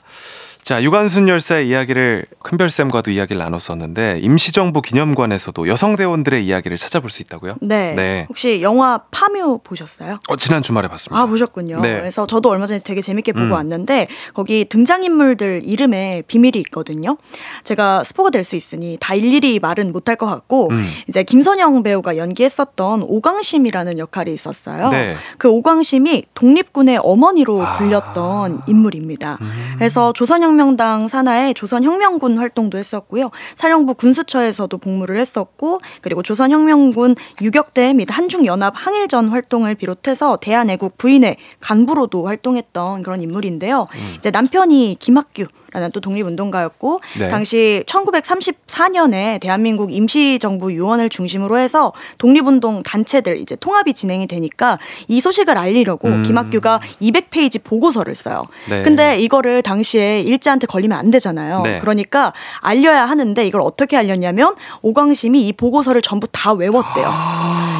[0.67, 7.55] 자 유관순 열사의 이야기를 큰별쌤과도 이야기를 나눴었는데 임시정부 기념관에서도 여성 대원들의 이야기를 찾아볼 수 있다고요?
[7.61, 7.95] 네.
[7.95, 8.27] 네.
[8.29, 10.19] 혹시 영화 파묘 보셨어요?
[10.27, 11.23] 어, 지난 주말에 봤습니다.
[11.23, 11.79] 아 보셨군요.
[11.83, 12.01] 네.
[12.01, 13.53] 그래서 저도 얼마 전에 되게 재밌게 보고 음.
[13.53, 17.17] 왔는데 거기 등장인물들 이름에 비밀이 있거든요.
[17.63, 20.85] 제가 스포가 될 수 있으니 다 일일이 말은 못할 것 같고 음.
[21.09, 24.89] 이제 김선영 배우가 연기했었던 오광심이라는 역할이 있었어요.
[24.89, 25.15] 네.
[25.39, 27.73] 그 오광심이 독립군의 어머니로 아.
[27.75, 29.39] 불렸던 인물입니다.
[29.41, 29.75] 음.
[29.79, 33.31] 그래서 조선혁명 조선혁명당 산하에 조선혁명군 활동도 했었고요.
[33.55, 42.27] 사령부 군수처에서도 복무를 했었고 그리고 조선혁명군 유격대 및 한중연합 항일전 활동을 비롯해서 대한애국 부인회 간부로도
[42.27, 43.87] 활동했던 그런 인물인데요.
[44.17, 45.47] 이제 남편이 김학규
[45.93, 47.29] 또 독립운동가였고 네.
[47.29, 54.79] 당시 1934년에 대한민국 임시정부 유언을 중심으로 해서 독립운동 단체들 이제 통합이 진행이 되니까
[55.09, 56.23] 이 소식을 알리려고 음.
[56.23, 58.45] 김학규가 200페이지 보고서를 써요.
[58.69, 58.83] 네.
[58.83, 61.63] 근데 이거를 당시에 일제한테 걸리면 안 되잖아요.
[61.63, 61.79] 네.
[61.79, 67.07] 그러니까 알려야 하는데 이걸 어떻게 알렸냐면 오광심이 이 보고서를 전부 다 외웠대요.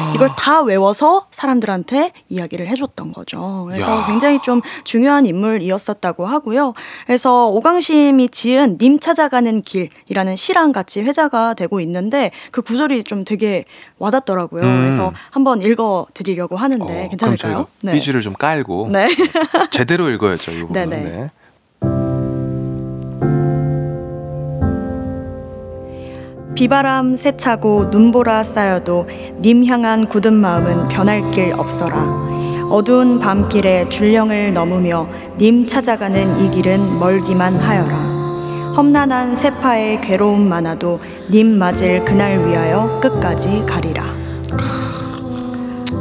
[0.07, 0.13] 아.
[0.15, 3.65] 이걸 다 외워서 사람들한테 이야기를 해줬던 거죠.
[3.67, 4.05] 그래서 야.
[4.07, 6.73] 굉장히 좀 중요한 인물이었었다고 하고요.
[7.05, 13.65] 그래서 오광심이 지은 님 찾아가는 길이라는 시랑 같이 회자가 되고 있는데 그 구절이 좀 되게
[13.99, 14.63] 와닿더라고요.
[14.63, 14.81] 음.
[14.81, 17.67] 그래서 한번 읽어 드리려고 하는데 어, 괜찮을까요?
[17.81, 19.07] 저희가 삐지를 좀 깔고 네.
[19.71, 20.73] 제대로 읽어야죠 이 부분.
[20.89, 21.29] 네네.
[26.57, 29.07] 비바람 세차고 눈보라 쌓여도
[29.41, 31.95] 님 향한 굳은 마음은 변할 길 없어라.
[32.71, 35.07] 어두운 밤길에 줄령을 넘으며
[35.37, 38.73] 님 찾아가는 이 길은 멀기만 하여라.
[38.75, 44.03] 험난한 세파의 괴로움 많아도 님 맞을 그날 위하여 끝까지 가리라.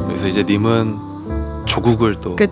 [0.07, 0.97] 그래서 이제 님은
[1.67, 2.35] 조국을 또.
[2.35, 2.47] 네,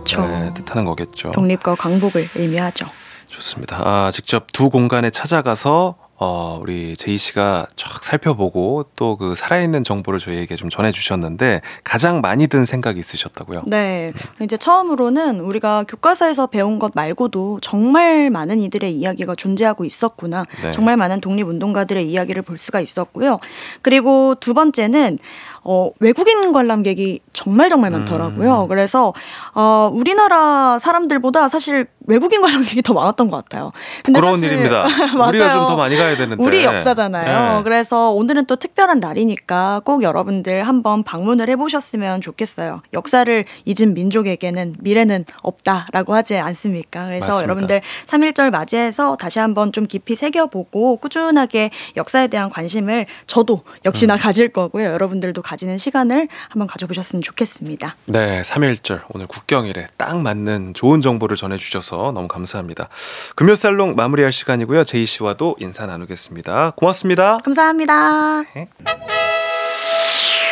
[0.52, 1.30] 뜻하는 거겠죠.
[1.30, 2.84] 독립과 광복을 의미하죠.
[3.28, 3.80] 좋습니다.
[3.82, 10.18] 아, 직접 두 공간에 찾아가서 어, 우리 제이 씨가 쫙 살펴보고 또 그 살아있는 정보를
[10.18, 13.62] 저희에게 좀 전해주셨는데 가장 많이 든 생각이 있으셨다고요?
[13.66, 14.12] 네.
[14.40, 20.44] 이제 처음으로는 우리가 교과서에서 배운 것 말고도 정말 많은 이들의 이야기가 존재하고 있었구나.
[20.62, 20.70] 네.
[20.72, 23.38] 정말 많은 독립운동가들의 이야기를 볼 수가 있었고요.
[23.82, 25.18] 그리고 두 번째는
[25.62, 28.62] 어, 외국인 관람객이 정말 정말 많더라고요.
[28.62, 28.68] 음.
[28.68, 29.14] 그래서
[29.54, 33.72] 어, 우리나라 사람들보다 사실 외국인 관람객이 더 많았던 것 같아요.
[34.04, 34.84] 근데 부러운 사실- 일입니다.
[35.28, 36.42] 우리가 좀 더 많이 가야 되는데.
[36.42, 37.56] 우리 역사잖아요.
[37.58, 37.62] 네.
[37.64, 42.82] 그래서 오늘은 또 특별한 날이니까 꼭 여러분들 한번 방문을 해보셨으면 좋겠어요.
[42.92, 47.06] 역사를 잊은 민족에게는 미래는 없다라고 하지 않습니까?
[47.06, 47.42] 그래서 맞습니다.
[47.44, 53.72] 여러분들 3.1절 맞이해서 다시 한번 좀 깊이 새겨보고 꾸준하게 역사에 대한 관심을 저도 음.
[53.86, 54.86] 역시나 가질 거고요.
[54.88, 57.96] 여러분들도 가지는 시간을 한번 가져보셨으면 좋겠습니다.
[58.06, 62.88] 네, 3.1절 오늘 국경일에 딱 맞는 좋은 정보를 전해주셔서 너무 감사합니다.
[63.36, 64.84] 금요살롱 마무리할 시간이고요.
[64.84, 66.72] 제이 씨와도 인사 나누겠습니다.
[66.76, 67.38] 고맙습니다.
[67.44, 68.42] 감사합니다.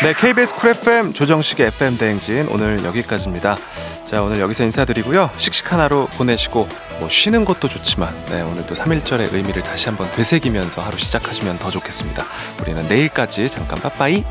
[0.02, 3.56] 네, KBS 쿨 FM 조정식의 FM 대행진 오늘 여기까지입니다.
[4.04, 5.30] 자, 오늘 여기서 인사드리고요.
[5.36, 10.82] 씩씩한 하루 보내시고 뭐 쉬는 것도 좋지만 네, 오늘 또 3.1절의 의미를 다시 한번 되새기면서
[10.82, 12.24] 하루 시작하시면 더 좋겠습니다.
[12.60, 14.24] 우리는 내일까지 잠깐 빠빠이.